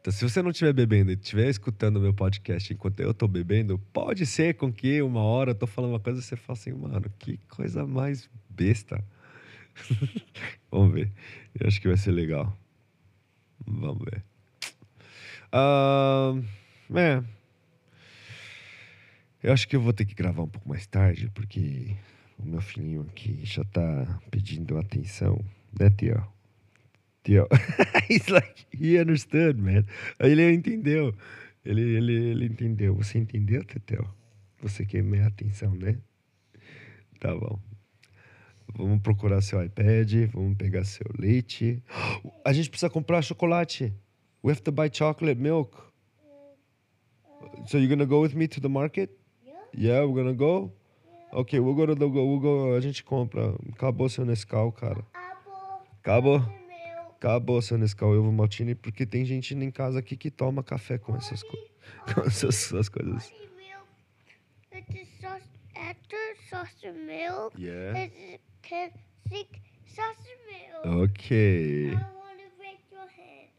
Então, 0.01 0.13
se 0.13 0.23
você 0.23 0.41
não 0.41 0.51
estiver 0.51 0.73
bebendo 0.73 1.11
e 1.11 1.15
estiver 1.15 1.49
escutando 1.49 1.97
o 1.97 2.01
meu 2.01 2.15
podcast 2.15 2.73
enquanto 2.73 3.01
eu 3.01 3.11
estou 3.11 3.29
bebendo, 3.29 3.79
pode 3.93 4.25
ser 4.27 4.55
com 4.55 4.73
que 4.73 5.03
uma 5.03 5.23
hora 5.23 5.51
eu 5.51 5.55
tô 5.55 5.67
falando 5.67 5.93
uma 5.93 6.01
coisa 6.01 6.21
e 6.21 6.23
você 6.23 6.37
fala 6.37 6.59
assim, 6.59 6.73
mano, 6.73 7.11
que 7.19 7.39
coisa 7.49 7.87
mais 7.87 8.31
besta. 8.49 9.05
Vamos 10.71 10.95
ver. 10.95 11.13
Eu 11.59 11.67
acho 11.67 11.81
que 11.81 11.89
vai 11.89 11.97
ser 11.97 12.13
legal. 12.13 12.57
Vamos 13.67 14.05
ver. 14.05 14.25
Uh, 15.53 16.45
é. 16.97 17.23
Eu 19.43 19.53
acho 19.53 19.69
que 19.69 19.77
eu 19.77 19.81
vou 19.81 19.93
ter 19.93 20.05
que 20.05 20.15
gravar 20.15 20.43
um 20.43 20.49
pouco 20.49 20.69
mais 20.69 20.87
tarde, 20.87 21.31
porque 21.35 21.97
o 22.39 22.47
meu 22.47 22.61
filhinho 22.61 23.03
aqui 23.03 23.41
já 23.45 23.65
tá 23.65 24.21
pedindo 24.31 24.79
atenção, 24.79 25.45
né? 25.79 25.91
Tio. 27.29 27.47
He's 28.09 28.31
like, 28.31 28.67
he 28.71 28.99
understood, 28.99 29.59
man. 29.59 29.85
Ele 30.19 30.51
entendeu. 30.51 31.14
Ele, 31.62 31.83
ele, 31.83 32.31
ele 32.31 32.47
entendeu. 32.47 32.95
Você 32.95 33.19
entendeu, 33.19 33.62
Teteu? 33.64 34.09
Você 34.62 34.87
quer 34.87 35.03
minha 35.03 35.27
atenção, 35.27 35.75
né? 35.75 35.99
Tá 37.21 37.35
bom. 37.37 37.61
Vamos 38.75 39.03
procurar 39.03 39.43
seu 39.43 39.62
iPad, 39.62 40.11
vamos 40.33 40.57
pegar 40.57 40.85
seu 40.85 41.07
leite. 41.19 41.83
A 42.45 42.53
gente 42.55 42.71
precisa 42.71 42.88
comprar 42.88 43.21
chocolate. 43.21 43.93
We 44.43 44.53
have 44.53 44.62
to 44.62 44.73
buy 44.73 44.88
chocolate 44.91 45.38
milk. 45.38 45.77
So 47.67 47.77
you're 47.77 47.88
gonna 47.88 48.07
go 48.07 48.23
with 48.23 48.35
me 48.35 48.49
to 48.49 48.61
the 48.61 48.69
market? 48.69 49.11
Yeah, 49.77 50.07
we're 50.07 50.23
gonna 50.23 50.35
go. 50.35 50.73
Okay, 51.33 51.61
we'll 51.61 51.75
go 51.75 51.87
to 51.87 51.95
the 51.95 52.07
we'll 52.07 52.41
go. 52.41 52.75
A 52.75 52.81
gente 52.81 53.05
compra. 53.05 53.55
Acabou 53.71 54.09
seu 54.09 54.25
Nescau, 54.25 54.73
cara. 54.73 55.05
Acabou. 55.12 56.41
Acabou 56.41 56.68
seu 57.63 57.79
Nescau 57.79 58.13
Ovo 58.13 58.33
Maltini, 58.33 58.75
porque 58.75 59.05
tem 59.05 59.25
gente 59.25 59.55
em 59.55 59.71
casa 59.71 59.99
aqui 59.99 60.17
que 60.17 60.31
toma 60.31 60.63
café 60.63 60.99
com 60.99 61.17
essas, 61.17 61.43
co 61.43 61.57
com 62.15 62.21
essas, 62.23 62.67
essas 62.67 62.89
coisas. 62.89 63.33
Milk, 67.07 67.61
Yeah. 67.61 68.09
Ok. 70.85 71.91
Break. 71.91 72.09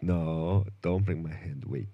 No, 0.01 0.65
don't 0.81 1.03
bring 1.03 1.21
my 1.21 1.31
hand, 1.31 1.65
wait. 1.67 1.89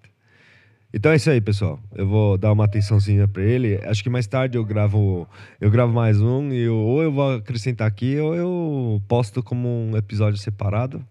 Então 0.94 1.12
é 1.12 1.16
isso 1.16 1.28
aí, 1.28 1.40
pessoal. 1.40 1.80
Eu 1.94 2.06
vou 2.06 2.38
dar 2.38 2.52
uma 2.52 2.64
atençãozinha 2.64 3.26
para 3.26 3.42
ele. 3.42 3.76
Acho 3.84 4.02
que 4.02 4.08
mais 4.08 4.26
tarde 4.26 4.56
eu 4.56 4.64
gravo, 4.64 5.28
eu 5.60 5.70
gravo 5.70 5.92
mais 5.92 6.20
um 6.22 6.52
e 6.52 6.62
eu, 6.62 6.76
ou 6.76 7.02
eu 7.02 7.12
vou 7.12 7.34
acrescentar 7.34 7.86
aqui 7.86 8.18
ou 8.18 8.34
eu 8.34 9.02
posto 9.08 9.42
como 9.42 9.68
um 9.68 9.96
episódio 9.96 10.38
separado. 10.38 11.04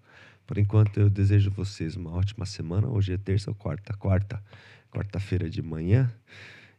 Por 0.46 0.58
enquanto 0.58 1.00
eu 1.00 1.10
desejo 1.10 1.50
vocês 1.50 1.96
uma 1.96 2.12
ótima 2.12 2.46
semana. 2.46 2.88
Hoje 2.88 3.14
é 3.14 3.18
terça 3.18 3.50
ou 3.50 3.56
quarta? 3.56 3.94
Quarta. 3.98 4.44
Quarta-feira 4.92 5.50
de 5.50 5.62
manhã. 5.62 6.14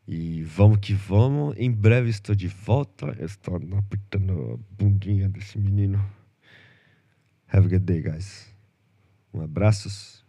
E 0.06 0.42
vamos 0.44 0.78
que 0.78 0.94
vamos. 0.94 1.56
Em 1.58 1.70
breve 1.70 2.08
estou 2.08 2.34
de 2.34 2.46
volta. 2.46 3.06
Eu 3.18 3.26
estou 3.26 3.56
apertando 3.76 4.54
a 4.54 4.74
bundinha 4.82 5.28
desse 5.28 5.58
menino. 5.58 5.98
Have 7.48 7.66
a 7.66 7.70
good 7.70 7.80
day, 7.80 8.02
guys. 8.02 8.54
Um 9.34 9.40
abraços. 9.40 10.24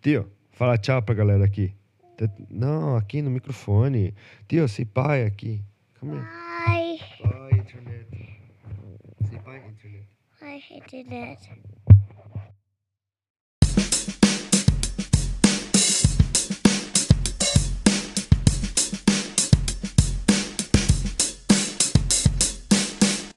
Tio, 0.00 0.28
fala 0.50 0.76
tchau 0.76 1.00
pra 1.02 1.14
galera 1.14 1.44
aqui. 1.44 1.74
Não, 2.50 2.96
aqui 2.96 3.22
no 3.22 3.30
microfone. 3.30 4.14
Tio, 4.48 4.68
say 4.68 4.84
bye 4.84 5.24
aqui. 5.24 5.62
Come. 6.00 6.16
Bye. 6.16 6.98
Bye, 7.22 7.58
internet. 7.58 8.06
Say 9.28 9.38
bye, 9.38 9.62
internet. 9.68 10.08
I 10.42 10.58
hated 10.58 11.12
it. 11.12 11.93